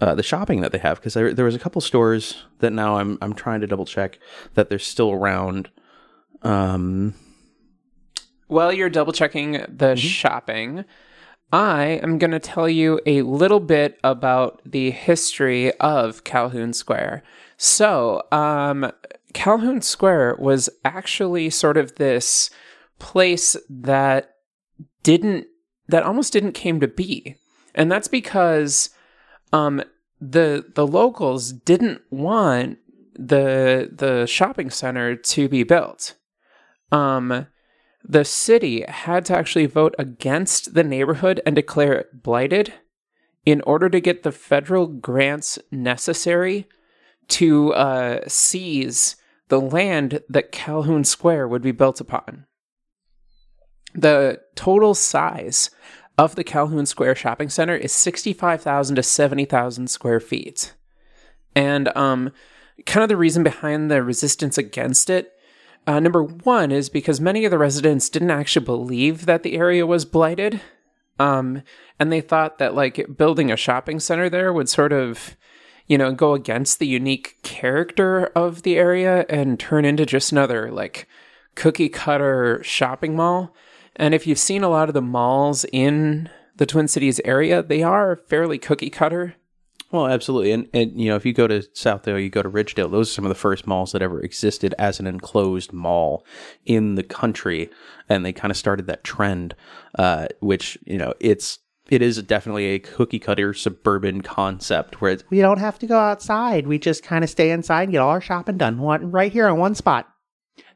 uh, 0.00 0.14
the 0.14 0.22
shopping 0.22 0.60
that 0.60 0.72
they 0.72 0.78
have 0.78 0.98
because 0.98 1.14
there, 1.14 1.32
there 1.34 1.44
was 1.44 1.54
a 1.54 1.58
couple 1.58 1.80
stores 1.80 2.44
that 2.60 2.72
now 2.72 2.98
I'm 2.98 3.18
I'm 3.20 3.34
trying 3.34 3.60
to 3.60 3.66
double 3.66 3.84
check 3.84 4.18
that 4.54 4.68
they're 4.68 4.78
still 4.78 5.10
around. 5.12 5.70
Um, 6.42 7.14
While 8.48 8.72
you're 8.72 8.90
double 8.90 9.12
checking 9.12 9.64
the 9.68 9.96
shopping, 9.96 10.84
I 11.52 12.00
am 12.02 12.18
going 12.18 12.30
to 12.32 12.40
tell 12.40 12.68
you 12.68 13.00
a 13.06 13.22
little 13.22 13.60
bit 13.60 13.98
about 14.02 14.60
the 14.64 14.90
history 14.90 15.72
of 15.78 16.24
Calhoun 16.24 16.72
Square. 16.72 17.22
So, 17.56 18.22
um, 18.32 18.90
Calhoun 19.32 19.82
Square 19.82 20.36
was 20.38 20.68
actually 20.84 21.50
sort 21.50 21.76
of 21.76 21.94
this 21.94 22.50
place 22.98 23.56
that 23.68 24.34
didn't, 25.02 25.46
that 25.88 26.02
almost 26.02 26.32
didn't 26.32 26.52
came 26.52 26.80
to 26.80 26.88
be. 26.88 27.36
And 27.74 27.90
that's 27.90 28.08
because, 28.08 28.90
um, 29.52 29.82
the, 30.20 30.64
the 30.74 30.86
locals 30.86 31.52
didn't 31.52 32.00
want 32.10 32.78
the, 33.14 33.90
the 33.92 34.26
shopping 34.26 34.70
center 34.70 35.16
to 35.16 35.48
be 35.48 35.64
built. 35.64 36.14
Um, 36.92 37.46
the 38.04 38.24
city 38.24 38.84
had 38.86 39.24
to 39.26 39.36
actually 39.36 39.66
vote 39.66 39.94
against 39.98 40.74
the 40.74 40.84
neighborhood 40.84 41.40
and 41.46 41.54
declare 41.54 41.94
it 41.94 42.22
blighted 42.22 42.72
in 43.44 43.60
order 43.62 43.88
to 43.88 44.00
get 44.00 44.22
the 44.22 44.32
federal 44.32 44.86
grants 44.86 45.58
necessary 45.70 46.68
to 47.28 47.72
uh, 47.74 48.20
seize 48.28 49.16
the 49.52 49.60
land 49.60 50.22
that 50.30 50.50
Calhoun 50.50 51.04
Square 51.04 51.46
would 51.48 51.60
be 51.60 51.72
built 51.72 52.00
upon. 52.00 52.46
The 53.94 54.40
total 54.54 54.94
size 54.94 55.68
of 56.16 56.36
the 56.36 56.42
Calhoun 56.42 56.86
Square 56.86 57.16
shopping 57.16 57.50
center 57.50 57.76
is 57.76 57.92
65,000 57.92 58.96
to 58.96 59.02
70,000 59.02 59.88
square 59.88 60.20
feet. 60.20 60.72
And 61.54 61.94
um, 61.94 62.32
kind 62.86 63.02
of 63.02 63.10
the 63.10 63.16
reason 63.18 63.42
behind 63.42 63.90
the 63.90 64.02
resistance 64.02 64.56
against 64.56 65.10
it 65.10 65.34
uh, 65.86 66.00
number 66.00 66.22
one 66.22 66.72
is 66.72 66.88
because 66.88 67.20
many 67.20 67.44
of 67.44 67.50
the 67.50 67.58
residents 67.58 68.08
didn't 68.08 68.30
actually 68.30 68.64
believe 68.64 69.26
that 69.26 69.42
the 69.42 69.58
area 69.58 69.86
was 69.86 70.06
blighted. 70.06 70.62
Um, 71.18 71.62
and 71.98 72.10
they 72.10 72.22
thought 72.22 72.56
that 72.56 72.74
like 72.74 73.18
building 73.18 73.52
a 73.52 73.58
shopping 73.58 74.00
center 74.00 74.30
there 74.30 74.50
would 74.50 74.70
sort 74.70 74.94
of, 74.94 75.36
you 75.86 75.98
know, 75.98 76.12
go 76.12 76.34
against 76.34 76.78
the 76.78 76.86
unique 76.86 77.36
character 77.42 78.26
of 78.34 78.62
the 78.62 78.76
area 78.76 79.26
and 79.28 79.58
turn 79.58 79.84
into 79.84 80.06
just 80.06 80.32
another 80.32 80.70
like 80.70 81.06
cookie 81.54 81.88
cutter 81.88 82.60
shopping 82.62 83.16
mall. 83.16 83.54
And 83.96 84.14
if 84.14 84.26
you've 84.26 84.38
seen 84.38 84.62
a 84.62 84.68
lot 84.68 84.88
of 84.88 84.94
the 84.94 85.02
malls 85.02 85.66
in 85.72 86.30
the 86.56 86.66
Twin 86.66 86.88
Cities 86.88 87.20
area, 87.24 87.62
they 87.62 87.82
are 87.82 88.16
fairly 88.28 88.58
cookie 88.58 88.90
cutter. 88.90 89.34
well, 89.90 90.06
absolutely, 90.06 90.52
and 90.52 90.68
and 90.72 90.98
you 90.98 91.08
know 91.08 91.16
if 91.16 91.26
you 91.26 91.32
go 91.34 91.46
to 91.46 91.60
Southdale, 91.74 92.22
you 92.22 92.30
go 92.30 92.42
to 92.42 92.50
Ridgedale. 92.50 92.90
Those 92.90 93.10
are 93.10 93.14
some 93.14 93.24
of 93.26 93.28
the 93.28 93.34
first 93.34 93.66
malls 93.66 93.92
that 93.92 94.00
ever 94.02 94.20
existed 94.20 94.74
as 94.78 94.98
an 94.98 95.06
enclosed 95.06 95.72
mall 95.72 96.24
in 96.64 96.94
the 96.94 97.02
country, 97.02 97.68
and 98.08 98.24
they 98.24 98.32
kind 98.32 98.50
of 98.50 98.56
started 98.56 98.86
that 98.86 99.04
trend, 99.04 99.54
uh, 99.98 100.28
which 100.40 100.78
you 100.84 100.96
know 100.98 101.12
it's. 101.20 101.58
It 101.92 102.00
is 102.00 102.22
definitely 102.22 102.68
a 102.68 102.78
cookie 102.78 103.18
cutter 103.18 103.52
suburban 103.52 104.22
concept 104.22 105.02
where 105.02 105.12
it's, 105.12 105.24
we 105.28 105.42
don't 105.42 105.58
have 105.58 105.78
to 105.80 105.86
go 105.86 105.98
outside. 105.98 106.66
We 106.66 106.78
just 106.78 107.02
kind 107.02 107.22
of 107.22 107.28
stay 107.28 107.50
inside 107.50 107.82
and 107.82 107.92
get 107.92 107.98
all 107.98 108.08
our 108.08 108.20
shopping 108.22 108.56
done 108.56 108.78
one, 108.78 109.10
right 109.10 109.30
here 109.30 109.46
in 109.46 109.58
one 109.58 109.74
spot. 109.74 110.08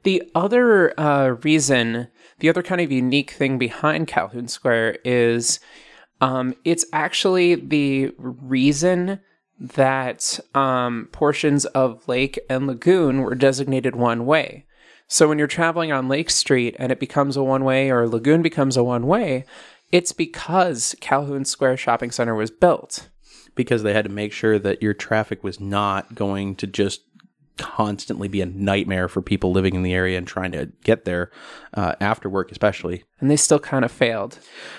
The 0.03 0.31
other 0.35 0.93
uh, 1.01 1.37
reason, 1.43 2.09
the 2.41 2.51
other 2.51 2.63
kind 2.63 2.83
of 2.83 2.93
unique 2.93 3.31
thing 3.31 3.57
behind 3.57 4.09
Calhoun 4.09 4.47
Square 4.47 4.99
is 5.07 5.59
um, 6.21 6.55
it's 6.67 6.85
actually 6.93 7.55
the 7.55 8.13
reason 8.19 9.21
that 9.59 10.39
um, 10.55 11.09
portions 11.13 11.65
of 11.65 12.07
Lake 12.07 12.39
and 12.51 12.67
Lagoon 12.67 13.23
were 13.23 13.35
designated 13.35 13.97
one 13.97 14.27
way. 14.27 14.67
So 15.09 15.29
when 15.29 15.39
you're 15.39 15.47
traveling 15.47 15.93
on 15.93 16.09
Lake 16.09 16.31
Street 16.31 16.77
and 16.79 16.91
it 16.91 17.01
becomes 17.01 17.37
a 17.37 17.43
one 17.43 17.65
way 17.65 17.91
or 17.91 18.09
Lagoon 18.09 18.43
becomes 18.43 18.77
a 18.77 18.85
one 18.85 19.07
way, 19.07 19.45
it's 19.93 20.13
because 20.13 20.95
Calhoun 21.01 21.45
Square 21.45 21.77
Shopping 21.79 22.11
Center 22.11 22.35
was 22.35 22.51
built. 22.51 23.09
because 23.55 23.83
they 23.83 23.95
had 23.95 24.05
to 24.05 24.11
make 24.11 24.35
sure 24.35 24.59
that 24.59 24.83
your 24.83 24.93
traffic 24.93 25.43
was 25.43 25.59
not 25.59 26.15
going 26.15 26.55
to 26.57 26.67
just 26.67 27.01
constantly 27.57 28.29
be 28.29 28.41
a 28.41 28.47
nightmare 28.47 29.09
for 29.09 29.23
people 29.23 29.53
living 29.53 29.75
in 29.75 29.83
the 29.83 29.95
area 29.95 30.19
and 30.19 30.27
trying 30.27 30.53
to 30.53 30.67
get 30.85 31.05
there 31.05 31.31
uh, 31.75 31.95
after 32.01 32.29
work, 32.29 32.53
especially. 32.53 33.05
And 33.21 33.31
they 33.31 33.37
still 33.37 33.59
kind 33.59 33.85
of 33.85 33.91
failed. 33.91 34.39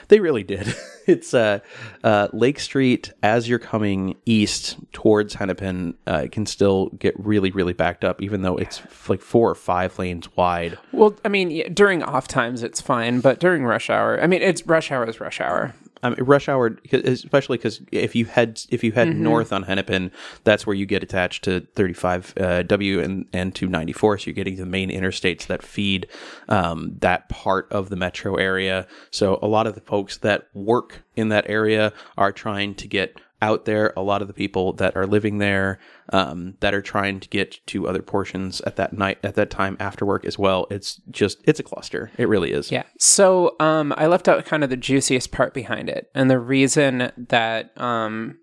They 0.09 0.19
really 0.19 0.43
did. 0.43 0.75
it's 1.07 1.33
uh, 1.33 1.59
uh, 2.03 2.27
Lake 2.33 2.59
Street 2.59 3.11
as 3.23 3.49
you're 3.49 3.59
coming 3.59 4.15
east 4.25 4.77
towards 4.93 5.35
Hennepin. 5.35 5.95
Uh, 6.07 6.21
it 6.25 6.31
can 6.31 6.45
still 6.45 6.89
get 6.99 7.15
really, 7.19 7.51
really 7.51 7.73
backed 7.73 8.03
up, 8.03 8.21
even 8.21 8.43
though 8.43 8.57
it's 8.57 8.79
f- 8.81 9.09
like 9.09 9.21
four 9.21 9.49
or 9.49 9.55
five 9.55 9.97
lanes 9.97 10.35
wide. 10.35 10.77
Well, 10.91 11.15
I 11.25 11.29
mean, 11.29 11.73
during 11.73 12.03
off 12.03 12.27
times 12.27 12.61
it's 12.61 12.81
fine, 12.81 13.21
but 13.21 13.39
during 13.39 13.63
rush 13.63 13.89
hour, 13.89 14.21
I 14.21 14.27
mean, 14.27 14.41
it's 14.41 14.65
rush 14.67 14.91
hour 14.91 15.07
is 15.09 15.19
rush 15.19 15.41
hour. 15.41 15.73
I 16.03 16.09
mean, 16.09 16.23
rush 16.23 16.47
hour, 16.47 16.77
especially 16.91 17.57
because 17.57 17.81
if 17.91 18.15
you 18.15 18.25
head 18.25 18.61
if 18.69 18.83
you 18.83 18.91
head 18.91 19.15
north 19.15 19.51
on 19.51 19.63
Hennepin, 19.63 20.11
that's 20.43 20.65
where 20.67 20.75
you 20.75 20.85
get 20.85 21.03
attached 21.03 21.43
to 21.45 21.61
35 21.75 22.33
uh, 22.39 22.63
W 22.63 22.99
and 22.99 23.25
and 23.33 23.53
294. 23.53 24.19
So 24.19 24.25
you're 24.27 24.33
getting 24.33 24.57
the 24.57 24.65
main 24.65 24.89
interstates 24.89 25.47
that 25.47 25.63
feed 25.63 26.07
um, 26.49 26.95
that 26.99 27.29
part 27.29 27.71
of 27.71 27.89
the 27.89 27.95
metro 27.95 28.35
area. 28.35 28.87
So 29.11 29.39
a 29.41 29.47
lot 29.47 29.67
of 29.67 29.75
the 29.75 29.81
folks 29.81 30.17
that 30.17 30.47
work 30.53 31.03
in 31.15 31.29
that 31.29 31.49
area 31.49 31.93
are 32.17 32.31
trying 32.31 32.75
to 32.75 32.87
get 32.87 33.19
out 33.41 33.65
there. 33.65 33.93
A 33.95 34.01
lot 34.01 34.21
of 34.21 34.27
the 34.27 34.33
people 34.33 34.73
that 34.73 34.95
are 34.95 35.05
living 35.05 35.37
there 35.37 35.79
um, 36.11 36.55
that 36.59 36.73
are 36.73 36.81
trying 36.81 37.19
to 37.19 37.29
get 37.29 37.65
to 37.67 37.87
other 37.87 38.01
portions 38.01 38.61
at 38.61 38.75
that 38.77 38.93
night 38.93 39.19
at 39.23 39.35
that 39.35 39.49
time 39.49 39.77
after 39.79 40.05
work 40.05 40.25
as 40.25 40.37
well. 40.37 40.67
It's 40.69 41.01
just 41.09 41.39
it's 41.45 41.59
a 41.59 41.63
cluster. 41.63 42.11
It 42.17 42.27
really 42.27 42.51
is. 42.51 42.71
Yeah. 42.71 42.83
So 42.99 43.55
um, 43.59 43.93
I 43.97 44.07
left 44.07 44.27
out 44.27 44.45
kind 44.45 44.63
of 44.63 44.69
the 44.69 44.77
juiciest 44.77 45.31
part 45.31 45.53
behind 45.53 45.89
it, 45.89 46.09
and 46.15 46.29
the 46.29 46.39
reason 46.39 47.11
that 47.17 47.79
um, 47.79 48.37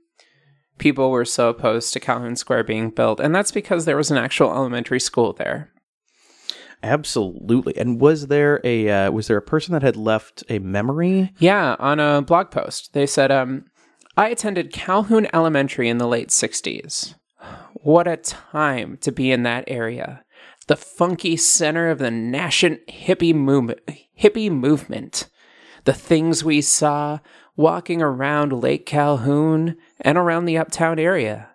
people 0.78 1.10
were 1.10 1.24
so 1.24 1.48
opposed 1.48 1.92
to 1.92 2.00
Calhoun 2.00 2.36
Square 2.36 2.64
being 2.64 2.90
built, 2.90 3.20
and 3.20 3.34
that's 3.34 3.52
because 3.52 3.84
there 3.84 3.96
was 3.96 4.10
an 4.10 4.18
actual 4.18 4.50
elementary 4.50 5.00
school 5.00 5.32
there. 5.32 5.70
Absolutely. 6.84 7.74
And 7.78 7.98
was 7.98 8.26
there 8.26 8.60
a 8.62 8.90
uh, 8.90 9.10
was 9.10 9.26
there 9.26 9.38
a 9.38 9.42
person 9.42 9.72
that 9.72 9.82
had 9.82 9.96
left 9.96 10.44
a 10.50 10.58
memory? 10.58 11.32
Yeah, 11.38 11.76
on 11.78 11.98
a 11.98 12.20
blog 12.20 12.50
post, 12.50 12.92
they 12.92 13.06
said, 13.06 13.30
um, 13.30 13.64
I 14.16 14.28
attended 14.28 14.72
Calhoun 14.72 15.26
Elementary 15.32 15.88
in 15.88 15.98
the 15.98 16.06
late 16.06 16.28
60s. 16.28 17.16
What 17.72 18.06
a 18.06 18.16
time 18.16 18.96
to 18.98 19.10
be 19.10 19.32
in 19.32 19.42
that 19.42 19.64
area. 19.66 20.24
The 20.68 20.76
funky 20.76 21.36
center 21.36 21.90
of 21.90 21.98
the 21.98 22.12
nascent 22.12 22.86
hippie 22.86 23.34
movement. 23.34 23.80
Hippie 24.18 24.52
movement. 24.52 25.28
The 25.82 25.92
things 25.92 26.44
we 26.44 26.60
saw 26.60 27.18
walking 27.56 28.00
around 28.00 28.52
Lake 28.52 28.86
Calhoun 28.86 29.76
and 30.00 30.16
around 30.16 30.44
the 30.44 30.58
uptown 30.58 31.00
area. 31.00 31.50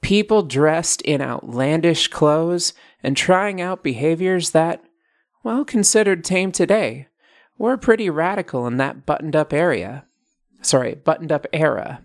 People 0.00 0.42
dressed 0.42 1.02
in 1.02 1.22
outlandish 1.22 2.08
clothes 2.08 2.74
and 3.04 3.16
trying 3.16 3.60
out 3.60 3.84
behaviors 3.84 4.50
that, 4.50 4.82
well 5.44 5.64
considered 5.64 6.24
tame 6.24 6.50
today, 6.50 7.06
were 7.58 7.76
pretty 7.76 8.10
radical 8.10 8.66
in 8.66 8.76
that 8.78 9.06
buttoned 9.06 9.36
up 9.36 9.52
area. 9.52 10.04
Sorry, 10.62 10.94
buttoned 10.94 11.32
up 11.32 11.46
era. 11.52 12.02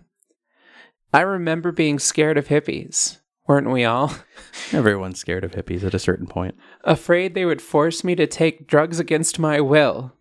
I 1.12 1.20
remember 1.22 1.72
being 1.72 1.98
scared 1.98 2.36
of 2.36 2.48
hippies, 2.48 3.18
weren't 3.46 3.70
we 3.70 3.84
all? 3.84 4.14
Everyone's 4.72 5.18
scared 5.18 5.44
of 5.44 5.52
hippies 5.52 5.84
at 5.84 5.94
a 5.94 5.98
certain 5.98 6.26
point. 6.26 6.54
Afraid 6.84 7.34
they 7.34 7.46
would 7.46 7.62
force 7.62 8.04
me 8.04 8.14
to 8.16 8.26
take 8.26 8.66
drugs 8.66 9.00
against 9.00 9.38
my 9.38 9.60
will. 9.60 10.12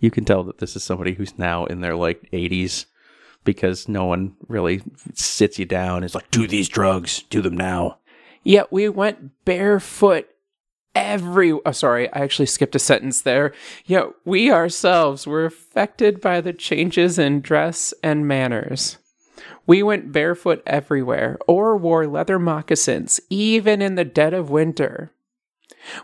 You 0.00 0.10
can 0.10 0.24
tell 0.24 0.42
that 0.44 0.58
this 0.58 0.74
is 0.74 0.82
somebody 0.82 1.14
who's 1.14 1.38
now 1.38 1.66
in 1.66 1.80
their 1.80 1.94
like 1.94 2.28
80s 2.32 2.86
because 3.44 3.88
no 3.88 4.04
one 4.06 4.34
really 4.48 4.82
sits 5.14 5.58
you 5.58 5.66
down 5.66 5.96
and 5.96 6.06
is 6.06 6.14
like, 6.14 6.30
do 6.30 6.48
these 6.48 6.68
drugs, 6.68 7.22
do 7.30 7.40
them 7.40 7.56
now. 7.56 7.98
Yet 8.42 8.72
we 8.72 8.88
went 8.88 9.44
barefoot 9.44 10.28
every. 10.96 11.52
Oh, 11.52 11.72
sorry, 11.72 12.12
I 12.12 12.20
actually 12.20 12.46
skipped 12.46 12.74
a 12.74 12.80
sentence 12.80 13.20
there. 13.20 13.52
Yet 13.84 14.06
we 14.24 14.50
ourselves 14.50 15.26
were 15.26 15.44
affected 15.44 16.20
by 16.20 16.40
the 16.40 16.52
changes 16.52 17.18
in 17.18 17.42
dress 17.42 17.94
and 18.02 18.26
manners. 18.26 18.96
We 19.66 19.82
went 19.82 20.12
barefoot 20.12 20.62
everywhere 20.66 21.38
or 21.46 21.76
wore 21.76 22.06
leather 22.06 22.38
moccasins, 22.38 23.20
even 23.28 23.82
in 23.82 23.94
the 23.94 24.04
dead 24.04 24.32
of 24.32 24.50
winter. 24.50 25.12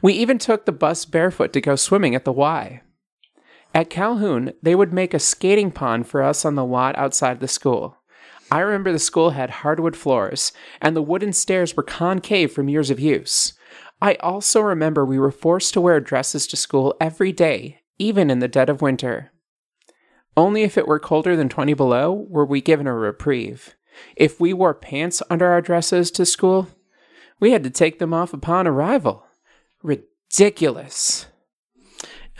We 0.02 0.12
even 0.12 0.38
took 0.38 0.66
the 0.66 0.72
bus 0.72 1.04
barefoot 1.04 1.52
to 1.54 1.60
go 1.60 1.74
swimming 1.74 2.14
at 2.14 2.24
the 2.24 2.32
Y. 2.32 2.82
At 3.74 3.88
Calhoun, 3.88 4.52
they 4.62 4.74
would 4.74 4.92
make 4.92 5.14
a 5.14 5.18
skating 5.18 5.70
pond 5.70 6.06
for 6.06 6.22
us 6.22 6.44
on 6.44 6.54
the 6.54 6.64
lot 6.64 6.96
outside 6.98 7.40
the 7.40 7.48
school. 7.48 7.96
I 8.50 8.60
remember 8.60 8.92
the 8.92 8.98
school 8.98 9.30
had 9.30 9.48
hardwood 9.48 9.96
floors, 9.96 10.52
and 10.82 10.94
the 10.94 11.02
wooden 11.02 11.32
stairs 11.32 11.74
were 11.74 11.82
concave 11.82 12.52
from 12.52 12.68
years 12.68 12.90
of 12.90 13.00
use. 13.00 13.54
I 14.02 14.14
also 14.14 14.60
remember 14.60 15.04
we 15.04 15.20
were 15.20 15.30
forced 15.30 15.74
to 15.74 15.80
wear 15.80 16.00
dresses 16.00 16.48
to 16.48 16.56
school 16.56 16.96
every 17.00 17.30
day, 17.30 17.82
even 18.00 18.30
in 18.30 18.40
the 18.40 18.48
dead 18.48 18.68
of 18.68 18.82
winter. 18.82 19.30
Only 20.36 20.64
if 20.64 20.76
it 20.76 20.88
were 20.88 20.98
colder 20.98 21.36
than 21.36 21.48
20 21.48 21.74
below 21.74 22.26
were 22.28 22.44
we 22.44 22.60
given 22.60 22.88
a 22.88 22.94
reprieve. 22.94 23.76
If 24.16 24.40
we 24.40 24.52
wore 24.52 24.74
pants 24.74 25.22
under 25.30 25.46
our 25.46 25.60
dresses 25.60 26.10
to 26.12 26.26
school, 26.26 26.66
we 27.38 27.52
had 27.52 27.62
to 27.62 27.70
take 27.70 28.00
them 28.00 28.12
off 28.12 28.32
upon 28.32 28.66
arrival. 28.66 29.24
Ridiculous. 29.84 31.26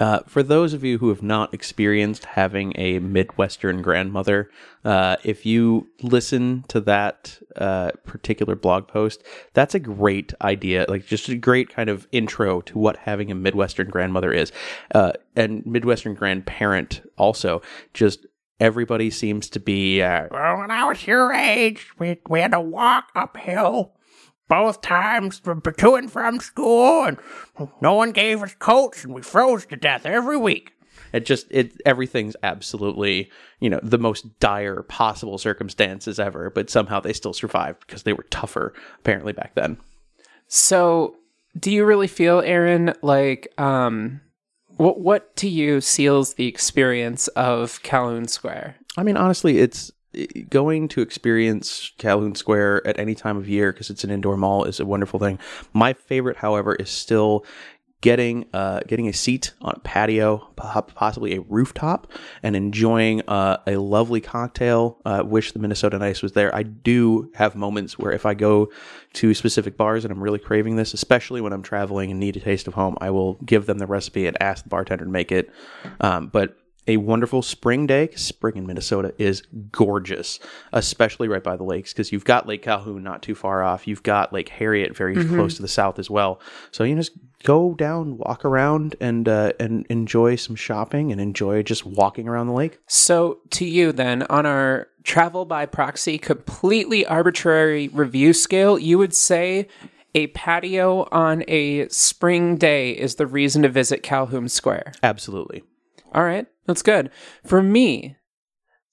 Uh, 0.03 0.19
for 0.27 0.43
those 0.43 0.75
of 0.75 0.83
you 0.83 0.99
who 0.99 1.11
have 1.11 1.23
not 1.23 1.55
experienced 1.55 2.25
having 2.25 2.73
a 2.75 2.99
Midwestern 2.99 3.83
grandmother, 3.83 4.51
uh, 4.85 5.15
if 5.23 5.47
you 5.47 5.87
listen 6.03 6.65
to 6.67 6.81
that 6.81 7.38
uh, 7.55 7.93
particular 8.05 8.57
blog 8.57 8.88
post, 8.88 9.23
that's 9.53 9.77
a 9.77 9.79
great 9.79 10.35
idea. 10.43 10.87
Like, 10.88 11.07
just 11.07 11.29
a 11.29 11.37
great 11.37 11.69
kind 11.69 11.88
of 11.88 12.09
intro 12.11 12.62
to 12.62 12.79
what 12.79 12.97
having 12.97 13.31
a 13.31 13.37
Midwestern 13.37 13.91
grandmother 13.91 14.33
is. 14.33 14.51
Uh, 14.93 15.12
and 15.37 15.65
Midwestern 15.65 16.15
grandparent 16.15 17.01
also. 17.17 17.62
Just 17.95 18.27
everybody 18.59 19.09
seems 19.09 19.49
to 19.51 19.61
be. 19.61 20.03
Uh, 20.03 20.27
Well, 20.33 20.59
when 20.59 20.73
I 20.73 20.85
was 20.85 21.07
your 21.07 21.33
age, 21.33 21.93
we, 22.01 22.19
we 22.29 22.41
had 22.41 22.51
to 22.51 22.61
walk 22.61 23.12
uphill 23.15 23.95
both 24.48 24.83
times 24.83 25.38
from, 25.38 25.61
to 25.61 25.94
and 25.94 26.11
from 26.11 26.40
school, 26.40 27.05
and 27.05 27.18
no 27.81 27.94
one 27.94 28.12
gave 28.12 28.42
us 28.42 28.55
coats, 28.59 29.05
and 29.05 29.14
we 29.14 29.22
froze 29.22 29.66
to 29.66 29.76
death 29.76 30.05
every 30.07 30.37
week. 30.37 30.72
It 31.12 31.26
just 31.26 31.46
it 31.50 31.81
everything's 31.85 32.37
absolutely 32.42 33.31
you 33.61 33.68
know 33.68 33.81
the 33.83 33.98
most 33.98 34.38
dire 34.40 34.83
possible 34.83 35.38
circumstances 35.38 36.18
ever, 36.18 36.50
but 36.50 36.70
somehow 36.70 37.00
they 37.00 37.12
still 37.12 37.35
survived 37.35 37.81
because 37.87 38.02
they 38.02 38.12
were 38.12 38.26
tougher 38.31 38.72
apparently 38.98 39.33
back 39.33 39.55
then. 39.55 39.78
So, 40.48 41.16
do 41.59 41.70
you 41.70 41.85
really 41.85 42.09
feel, 42.09 42.40
Aaron, 42.40 42.94
like 43.02 43.52
um, 43.59 44.20
what 44.76 45.00
what 45.00 45.37
to 45.37 45.48
you 45.48 45.81
seals 45.81 46.35
the 46.35 46.46
experience 46.46 47.28
of 47.28 47.83
Calhoun 47.83 48.26
Square? 48.28 48.76
I 48.96 49.02
mean, 49.02 49.16
honestly, 49.16 49.59
it's 49.59 49.90
going 50.51 50.88
to 50.88 51.01
experience 51.01 51.92
Calhoun 51.98 52.35
Square 52.35 52.87
at 52.87 52.98
any 52.98 53.14
time 53.14 53.37
of 53.37 53.48
year 53.48 53.72
because 53.72 53.90
it's 53.90 54.05
an 54.05 54.11
indoor 54.11 54.37
mall 54.37 54.64
is 54.64 54.81
a 54.81 54.87
wonderful 54.87 55.18
thing. 55.18 55.38
My 55.72 55.92
favorite, 55.92 56.37
however, 56.37 56.75
is 56.75 56.90
still 56.90 57.44
getting 58.03 58.44
uh, 58.53 58.81
getting 58.87 59.09
a 59.09 59.12
seat 59.12 59.53
on 59.62 59.75
a 59.77 59.79
patio, 59.81 60.38
po- 60.57 60.83
possibly 60.83 61.37
a 61.37 61.40
rooftop, 61.42 62.12
and 62.42 62.55
enjoying 62.55 63.22
uh, 63.29 63.57
a 63.66 63.77
lovely 63.77 64.20
cocktail. 64.20 65.01
Uh, 65.07 65.22
wish 65.25 65.53
the 65.53 65.59
Minnesota 65.59 65.98
Nice 65.98 66.20
was 66.20 66.33
there. 66.33 66.55
I 66.55 66.64
do 66.64 67.31
have 67.35 67.55
moments 67.55 67.98
where 67.98 68.12
if 68.12 68.27
I 68.27 68.35
go 68.35 68.70
to 69.14 69.33
specific 69.33 69.77
bars 69.77 70.05
and 70.05 70.12
I'm 70.12 70.22
really 70.22 70.40
craving 70.40 70.77
this, 70.77 70.92
especially 70.92 71.40
when 71.40 71.53
I'm 71.53 71.62
traveling 71.62 72.11
and 72.11 72.20
need 72.20 72.37
a 72.37 72.40
taste 72.40 72.68
of 72.68 72.75
home, 72.75 72.96
I 73.01 73.11
will 73.11 73.35
give 73.44 73.66
them 73.66 73.79
the 73.79 73.87
recipe 73.87 74.27
and 74.27 74.37
ask 74.42 74.64
the 74.64 74.68
bartender 74.68 75.05
to 75.05 75.11
make 75.11 75.33
it. 75.33 75.51
Um, 76.01 76.27
but 76.27 76.57
a 76.87 76.97
wonderful 76.97 77.42
spring 77.42 77.87
day. 77.87 78.11
Spring 78.14 78.57
in 78.57 78.66
Minnesota 78.66 79.14
is 79.18 79.42
gorgeous, 79.71 80.38
especially 80.73 81.29
right 81.29 81.42
by 81.42 81.57
the 81.57 81.64
lakes 81.64 81.92
because 81.92 82.12
you've 82.12 82.25
got 82.25 82.47
Lake 82.47 82.62
Calhoun 82.62 83.03
not 83.03 83.23
too 83.23 83.35
far 83.35 83.62
off. 83.62 83.87
You've 83.87 84.03
got 84.03 84.33
Lake 84.33 84.49
Harriet 84.49 84.97
very 84.97 85.14
close 85.29 85.57
to 85.57 85.62
the 85.62 85.68
south 85.68 85.99
as 85.99 86.11
well. 86.11 86.40
So 86.71 86.85
you 86.85 86.97
just 86.97 87.12
go 87.45 87.75
down, 87.75 88.18
walk 88.18 88.45
around, 88.45 88.97
and 89.01 89.29
uh, 89.29 89.53
and 89.59 89.87
enjoy 89.88 90.37
some 90.37 90.57
shopping 90.57 91.12
and 91.12 91.21
enjoy 91.21 91.62
just 91.62 91.85
walking 91.85 92.29
around 92.29 92.47
the 92.47 92.53
lake. 92.53 92.79
So, 92.87 93.38
to 93.51 93.64
you 93.64 93.92
then, 93.92 94.23
on 94.25 94.47
our 94.47 94.88
travel 95.05 95.45
by 95.45 95.66
proxy, 95.66 96.18
completely 96.18 97.05
arbitrary 97.07 97.88
review 97.88 98.33
scale, 98.33 98.79
you 98.79 98.99
would 98.99 99.14
say 99.14 99.68
a 100.14 100.29
patio 100.29 101.09
on 101.11 101.42
a 101.49 101.88
spring 101.88 102.57
day 102.57 102.90
is 102.90 103.16
the 103.16 103.27
reason 103.27 103.62
to 103.62 103.68
visit 103.68 104.03
Calhoun 104.03 104.49
Square. 104.49 104.92
Absolutely. 105.03 105.64
All 106.12 106.25
right, 106.25 106.46
that's 106.66 106.83
good. 106.83 107.11
For 107.44 107.62
me, 107.62 108.16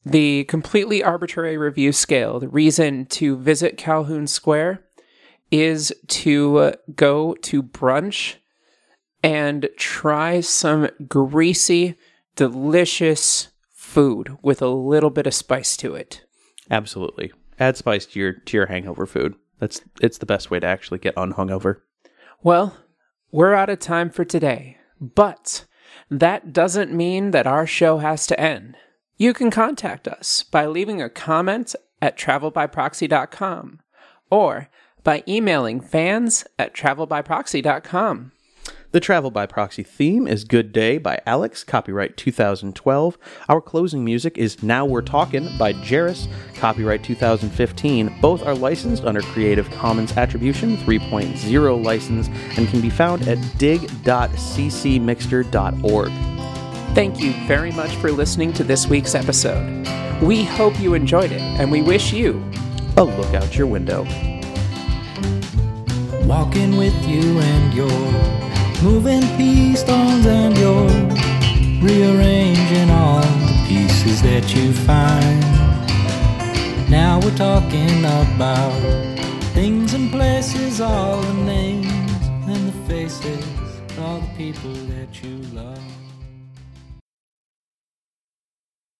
the 0.05 0.45
completely 0.45 1.03
arbitrary 1.03 1.58
review 1.58 1.91
scale, 1.91 2.39
the 2.39 2.47
reason 2.47 3.05
to 3.08 3.38
visit 3.38 3.77
Calhoun 3.77 4.27
Square 4.27 4.84
is 5.51 5.93
to 6.08 6.58
uh, 6.58 6.71
go 6.95 7.34
to 7.36 7.62
brunch 7.62 8.36
and 9.21 9.67
try 9.77 10.39
some 10.39 10.89
greasy, 11.08 11.95
delicious 12.36 13.49
food 13.73 14.38
with 14.41 14.62
a 14.62 14.67
little 14.67 15.10
bit 15.10 15.27
of 15.27 15.34
spice 15.34 15.75
to 15.77 15.95
it. 15.95 16.23
Absolutely. 16.71 17.32
Add 17.60 17.75
spice 17.75 18.05
to 18.05 18.19
your 18.19 18.34
to 18.34 18.55
your 18.55 18.67
hangover 18.67 19.05
food. 19.05 19.36
That's 19.60 19.82
it's 19.99 20.19
the 20.19 20.25
best 20.25 20.49
way 20.49 20.60
to 20.60 20.67
actually 20.67 20.99
get 20.99 21.15
unhungover. 21.17 21.84
Well, 22.41 22.77
we're 23.32 23.53
out 23.53 23.69
of 23.69 23.79
time 23.79 24.10
for 24.10 24.23
today, 24.23 24.77
but 25.01 25.65
that 26.10 26.54
doesn't 26.54 26.91
mean 26.91 27.32
that 27.32 27.48
our 27.48 27.67
show 27.67 28.00
has 28.00 28.26
to 28.28 28.39
end. 28.39 28.76
You 29.17 29.34
can 29.34 29.52
contact 29.52 30.08
us 30.08 30.43
by 30.43 30.65
leaving 30.65 31.02
a 31.02 31.10
comment 31.10 31.76
at 32.02 32.17
travelbyproxy.com 32.17 33.80
or 34.32 34.69
by 35.04 35.24
emailing 35.28 35.82
fans 35.82 36.45
at 36.58 36.74
travelbyproxy.com. 36.74 38.32
The 38.91 38.99
Travel 38.99 39.30
by 39.30 39.45
Proxy 39.45 39.84
theme 39.84 40.28
is 40.28 40.43
Good 40.43 40.71
Day 40.71 40.97
by 40.97 41.21
Alex, 41.28 41.63
copyright 41.63 42.17
2012. 42.17 43.19
Our 43.47 43.62
closing 43.62 44.04
music 44.04 44.36
is 44.36 44.63
Now 44.63 44.84
We're 44.84 45.04
Talking 45.04 45.47
by 45.60 45.73
Jerris, 45.73 46.28
copyright 46.56 47.04
2015. 47.04 48.15
Both 48.19 48.41
are 48.41 48.56
licensed 48.56 49.04
under 49.04 49.21
Creative 49.21 49.69
Commons 49.69 50.17
Attribution 50.17 50.75
3.0 50.78 51.86
license 51.86 52.30
and 52.58 52.67
can 52.67 52.82
be 52.82 52.89
found 52.89 53.28
at 53.28 53.38
dig.ccmixter.org. 53.60 56.10
Thank 56.95 57.19
you 57.19 57.34
very 57.45 57.71
much 57.71 57.95
for 57.97 58.12
listening 58.12 58.52
to 58.54 58.63
this 58.63 58.88
week's 58.88 59.13
episode. 59.13 59.88
We 60.19 60.43
hope 60.43 60.80
you 60.80 60.95
enjoyed 60.95 61.32
it, 61.32 61.41
and 61.41 61.71
we 61.71 61.84
wish 61.84 62.12
you 62.12 62.43
A 62.97 63.04
look 63.04 63.36
out 63.36 63.56
your 63.56 63.67
window. 63.67 64.08
walking 66.25 66.78
with 66.78 67.08
you 67.08 67.39
and 67.39 67.73
you're 67.73 68.48
moving 68.81 69.21
piece 69.35 69.81
stones 69.81 70.25
and 70.25 70.57
you're 70.57 70.87
rearranging 71.81 72.89
all 72.89 73.21
the 73.21 73.65
pieces 73.67 74.21
that 74.21 74.55
you 74.55 74.71
find. 74.71 75.41
Now 76.89 77.19
we're 77.19 77.35
talking 77.35 77.99
about 77.99 78.71
things 79.53 79.93
and 79.93 80.09
places, 80.11 80.79
all 80.81 81.21
the 81.21 81.33
names 81.33 81.89
and 82.47 82.69
the 82.69 82.87
faces, 82.87 83.45
all 83.99 84.19
the 84.19 84.33
people 84.37 84.73
that 84.93 85.23
you 85.23 85.37
love. 85.53 85.78